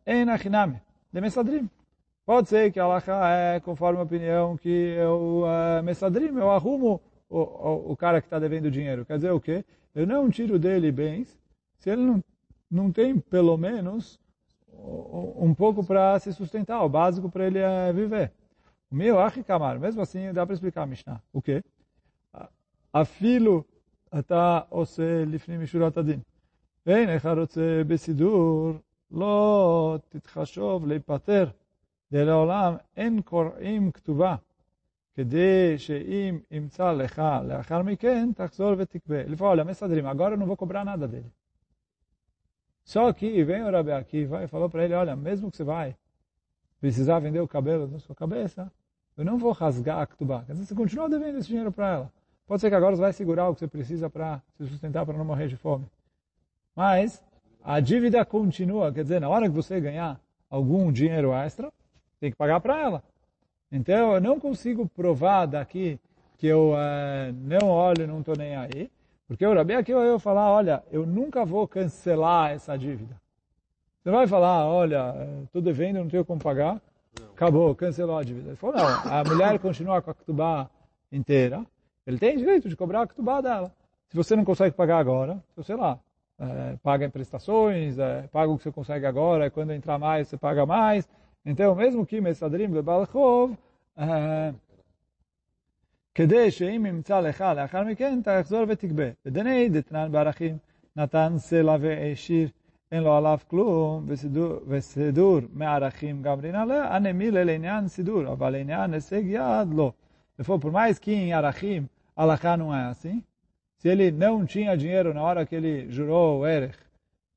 En 0.04 0.28
Achiname 0.28 0.82
de 1.10 1.22
Messadrim. 1.22 1.70
Pode 2.26 2.50
ser 2.50 2.70
que 2.70 2.78
a 2.78 2.84
Alaha 2.84 3.30
é 3.30 3.60
conforme 3.60 3.98
a 3.98 4.02
opinião 4.02 4.58
que 4.58 4.68
eu, 4.68 5.44
uh, 5.44 5.82
Messadrim, 5.82 6.36
eu 6.36 6.50
arrumo 6.50 7.00
o, 7.29 7.39
o, 7.39 7.91
o 7.91 7.97
cara 7.97 8.21
que 8.21 8.27
está 8.27 8.39
devendo 8.39 8.71
dinheiro. 8.71 9.05
Quer 9.05 9.17
dizer 9.17 9.31
o 9.31 9.39
quê? 9.39 9.63
Eu 9.93 10.07
não 10.07 10.29
tiro 10.29 10.57
dele 10.57 10.91
bens 10.91 11.37
se 11.77 11.89
ele 11.89 12.01
não, 12.01 12.23
não 12.69 12.91
tem, 12.91 13.19
pelo 13.19 13.57
menos, 13.57 14.19
um 14.73 15.53
pouco 15.53 15.83
para 15.83 16.17
se 16.19 16.31
sustentar, 16.33 16.81
o 16.83 16.89
básico 16.89 17.29
para 17.29 17.45
ele 17.45 17.59
é 17.59 17.91
viver. 17.91 18.31
O 18.89 18.95
meu 18.95 19.19
Achikamar, 19.19 19.79
mesmo 19.79 20.01
assim, 20.01 20.31
dá 20.31 20.45
para 20.45 20.53
explicar 20.53 20.83
a 20.83 20.85
Mishnah. 20.85 21.21
O 21.31 21.41
quê? 21.41 21.63
Afilo 22.93 23.65
אתה 24.19 24.59
עושה 24.69 25.25
לפנים 25.25 25.61
משורת 25.61 25.97
הדין. 25.97 26.19
ואין 26.85 27.09
אחד 27.09 27.37
רוצה 27.37 27.81
בסידור 27.87 28.71
לא 29.11 29.97
תתחשוב 30.09 30.87
להיפטר 30.87 31.49
דלעולם 32.11 32.75
אין 32.97 33.21
קוראים 33.21 33.91
כתובה, 33.91 34.35
כדי 35.17 35.77
שאם 35.77 36.39
ימצא 36.51 36.91
לך 36.91 37.21
לאחר 37.47 37.81
מכן, 37.81 38.29
תחזור 38.35 38.73
ותקבה. 38.77 39.23
לפעול, 39.23 39.59
olha, 39.59 39.63
מסדרים, 39.63 40.05
agora 40.05 40.33
eu 40.33 40.37
não 40.37 40.45
vou 40.45 40.57
cobrar 40.57 40.83
nada 40.83 41.07
dele. 41.07 41.31
Só 42.83 43.13
que 43.13 43.43
vem 43.43 43.63
o 43.63 43.71
Rabi 43.71 43.91
Akiva 43.91 44.43
e 44.43 44.47
falou 44.47 44.69
para 44.69 44.83
ele, 44.83 44.93
olha, 44.93 45.15
mesmo 45.15 45.49
que 45.49 45.57
você 45.57 45.63
vai 45.63 45.95
precisar 46.81 47.19
vender 47.19 47.39
o 47.39 47.47
cabelo 47.47 47.87
da 47.87 47.99
sua 47.99 48.15
cabeça, 48.15 48.71
eu 49.15 49.23
não 49.23 49.37
vou 49.37 49.51
rasgar 49.51 49.99
a 49.99 50.07
Ktubá. 50.07 50.43
Quer 50.43 50.53
dizer, 50.53 50.65
você 50.65 50.75
continua 50.75 51.07
devendo 51.07 51.37
esse 51.37 51.47
dinheiro 51.47 51.71
para 51.71 51.89
ela. 51.93 52.11
Pode 52.45 52.59
ser 52.59 52.69
que 52.69 52.75
agora 52.75 52.95
você 52.95 53.01
vai 53.01 53.13
segurar 53.13 53.47
o 53.47 53.53
que 53.53 53.59
você 53.59 53.67
precisa 53.67 54.09
para 54.09 54.41
se 54.57 54.67
sustentar, 54.67 55.05
para 55.05 55.17
não 55.17 55.23
morrer 55.23 55.47
de 55.47 55.55
fome. 55.55 55.85
Mas, 56.75 57.23
a 57.63 57.79
dívida 57.79 58.25
continua, 58.25 58.91
quer 58.91 59.03
dizer, 59.03 59.21
na 59.21 59.29
hora 59.29 59.47
que 59.47 59.55
você 59.55 59.79
ganhar 59.79 60.19
algum 60.49 60.91
dinheiro 60.91 61.31
extra, 61.31 61.71
tem 62.19 62.31
que 62.31 62.37
pagar 62.37 62.59
para 62.59 62.79
ela. 62.79 63.03
Então, 63.70 64.14
eu 64.14 64.20
não 64.20 64.40
consigo 64.40 64.88
provar 64.88 65.46
daqui 65.46 65.98
que 66.38 66.46
eu 66.46 66.72
uh, 66.72 67.32
não 67.42 67.68
olho, 67.68 68.06
não 68.06 68.20
estou 68.20 68.36
nem 68.36 68.56
aí, 68.56 68.90
porque 69.26 69.44
o 69.44 69.54
Rabi 69.54 69.74
aqui 69.74 69.92
eu 69.92 70.18
falar, 70.18 70.50
olha, 70.50 70.82
eu 70.90 71.04
nunca 71.04 71.44
vou 71.44 71.68
cancelar 71.68 72.52
essa 72.52 72.78
dívida. 72.78 73.14
Você 74.02 74.10
vai 74.10 74.26
falar, 74.26 74.66
olha, 74.66 75.14
estou 75.44 75.60
devendo, 75.60 75.98
não 75.98 76.08
tenho 76.08 76.24
como 76.24 76.40
pagar, 76.40 76.80
acabou, 77.34 77.74
cancelou 77.74 78.16
a 78.16 78.22
dívida. 78.22 78.50
Ele 78.50 78.56
falou, 78.56 78.76
não, 78.76 78.86
a 78.86 79.24
mulher 79.24 79.58
continua 79.58 80.00
com 80.00 80.10
a 80.10 80.14
ketubá 80.14 80.70
inteira, 81.12 81.62
ele 82.06 82.18
tem 82.18 82.38
direito 82.38 82.68
de 82.68 82.76
cobrar 82.76 83.02
a 83.02 83.06
ketubá 83.06 83.40
dela. 83.42 83.70
Se 84.08 84.16
você 84.16 84.34
não 84.34 84.44
consegue 84.44 84.74
pagar 84.74 84.98
agora, 84.98 85.42
sei 85.62 85.76
lá, 85.76 85.98
é, 86.38 86.76
paga 86.82 87.04
em 87.04 87.10
prestações, 87.10 87.98
é, 87.98 88.22
paga 88.28 88.50
o 88.50 88.56
que 88.56 88.62
você 88.62 88.72
consegue 88.72 89.04
agora, 89.04 89.50
quando 89.50 89.72
entrar 89.72 89.98
mais, 89.98 90.28
você 90.28 90.38
paga 90.38 90.64
mais. 90.64 91.06
Então, 91.47 91.75
mesmo 91.75 92.05
que 92.05 92.21
Mesadrim 92.21 92.73
Lebalchov, 92.73 93.55
כדי 96.15 96.51
שאם 96.51 96.85
ימצא 96.85 97.19
לך 97.19 97.41
לאחר 97.55 97.83
מכן, 97.83 98.21
תחזור 98.23 98.63
ותגבה. 98.67 99.03
ודני 99.25 99.69
דתנן 99.69 100.11
בערכים, 100.11 100.57
נתן 100.95 101.33
סלע 101.37 101.75
והעשיר, 101.81 102.49
אין 102.91 103.03
לו 103.03 103.13
עליו 103.17 103.39
כלום, 103.47 104.05
וסידור, 104.07 104.59
וסידור 104.67 105.39
מערכים 105.53 106.21
גם 106.21 106.39
רינלה, 106.39 106.95
הנמילה 106.95 107.43
לעניין 107.43 107.87
סידור, 107.87 108.27
אבל 108.27 108.49
לעניין 108.49 108.93
הישג 108.93 109.23
יד 109.25 109.73
לא. 109.73 109.91
Depois, 110.39 110.59
por 110.59 110.71
mais 110.71 110.97
que 110.97 111.13
em 111.13 111.31
Arachim, 111.33 111.87
Alachá 112.15 112.57
não 112.57 112.73
é 112.75 112.85
assim, 112.85 113.23
se 113.77 113.87
ele 113.87 114.11
não 114.11 114.45
tinha 114.45 114.75
dinheiro 114.75 115.13
na 115.13 115.21
hora 115.21 115.45
que 115.45 115.55
ele 115.55 115.91
jurou 115.91 116.39
o 116.39 116.47
Erech, 116.47 116.77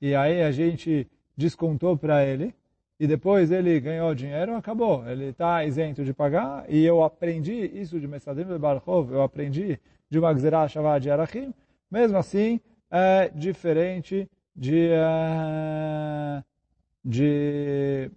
e 0.00 0.14
aí 0.14 0.42
a 0.42 0.50
gente 0.50 1.06
descontou 1.36 1.96
para 1.96 2.24
ele, 2.24 2.54
e 3.01 3.07
depois 3.07 3.49
ele 3.51 3.79
ganhou 3.79 4.13
dinheiro, 4.13 4.55
acabou. 4.55 5.03
Ele 5.09 5.29
está 5.29 5.65
isento 5.65 6.05
de 6.05 6.13
pagar, 6.13 6.65
e 6.69 6.85
eu 6.85 7.03
aprendi 7.03 7.65
isso 7.73 7.99
de 7.99 8.07
Mesadim 8.07 8.43
de 8.43 8.59
Barchov, 8.59 9.11
eu 9.11 9.23
aprendi 9.23 9.79
de 10.07 10.19
uma 10.19 10.31
Gzerah 10.31 10.67
de 10.99 11.09
Arachim, 11.09 11.51
mesmo 11.89 12.15
assim, 12.15 12.59
é 12.91 13.27
diferente 13.29 14.29
de, 14.55 14.91
uh, 14.91 16.43
de 17.03 18.11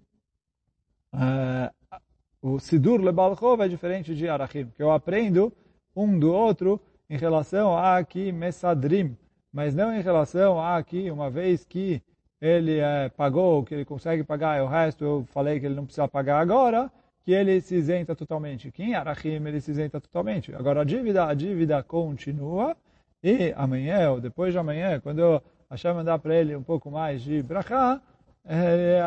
uh, 1.14 1.98
o 2.42 2.58
Sidur 2.58 3.00
Lebalchov 3.00 3.62
é 3.62 3.68
diferente 3.68 4.14
de 4.14 4.28
Arachim, 4.28 4.66
que 4.66 4.82
eu 4.82 4.90
aprendo 4.90 5.50
um 5.96 6.18
do 6.18 6.30
outro 6.30 6.78
em 7.08 7.16
relação 7.16 7.74
a 7.74 7.96
aqui 7.96 8.30
Mesadrim, 8.30 9.16
mas 9.50 9.74
não 9.74 9.96
em 9.96 10.02
relação 10.02 10.60
a 10.60 10.76
aqui, 10.76 11.10
uma 11.10 11.30
vez 11.30 11.64
que 11.64 12.02
ele 12.40 12.78
é, 12.78 13.08
pagou, 13.08 13.64
que 13.64 13.74
ele 13.74 13.84
consegue 13.84 14.22
pagar, 14.24 14.58
e 14.58 14.62
o 14.62 14.66
resto 14.66 15.04
eu 15.04 15.24
falei 15.32 15.58
que 15.60 15.66
ele 15.66 15.74
não 15.74 15.84
precisa 15.84 16.08
pagar 16.08 16.40
agora, 16.40 16.90
que 17.24 17.32
ele 17.32 17.60
se 17.60 17.74
isenta 17.76 18.14
totalmente. 18.14 18.70
Que 18.70 18.82
em 18.82 18.94
Arachim 18.94 19.46
ele 19.46 19.60
se 19.60 19.70
isenta 19.70 20.00
totalmente. 20.00 20.54
Agora 20.54 20.82
a 20.82 20.84
dívida, 20.84 21.26
a 21.26 21.34
dívida 21.34 21.82
continua, 21.82 22.76
e 23.22 23.52
amanhã, 23.56 24.10
ou 24.10 24.20
depois 24.20 24.52
de 24.52 24.58
amanhã, 24.58 25.00
quando 25.00 25.20
eu 25.20 25.42
achar 25.70 25.94
mandar 25.94 26.18
para 26.18 26.34
ele 26.34 26.54
um 26.54 26.62
pouco 26.62 26.90
mais 26.90 27.22
de 27.22 27.42
brachá, 27.42 28.00
ele, 28.44 29.00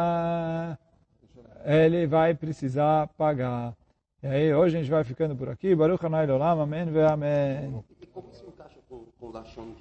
ele 1.63 2.07
vai 2.07 2.34
precisar 2.34 3.07
pagar. 3.09 3.75
E 4.23 4.28
aí, 4.28 4.53
hoje 4.53 4.75
a 4.75 4.82
gente 4.82 4.89
vai 4.89 5.03
ficando 5.03 5.36
por 5.36 5.47
aqui. 5.47 5.75
Baruch 5.75 6.03
Hanai 6.03 6.28
Olam, 6.30 6.61
Amém 6.61 6.88
Amém. 7.07 7.75
O 7.75 7.84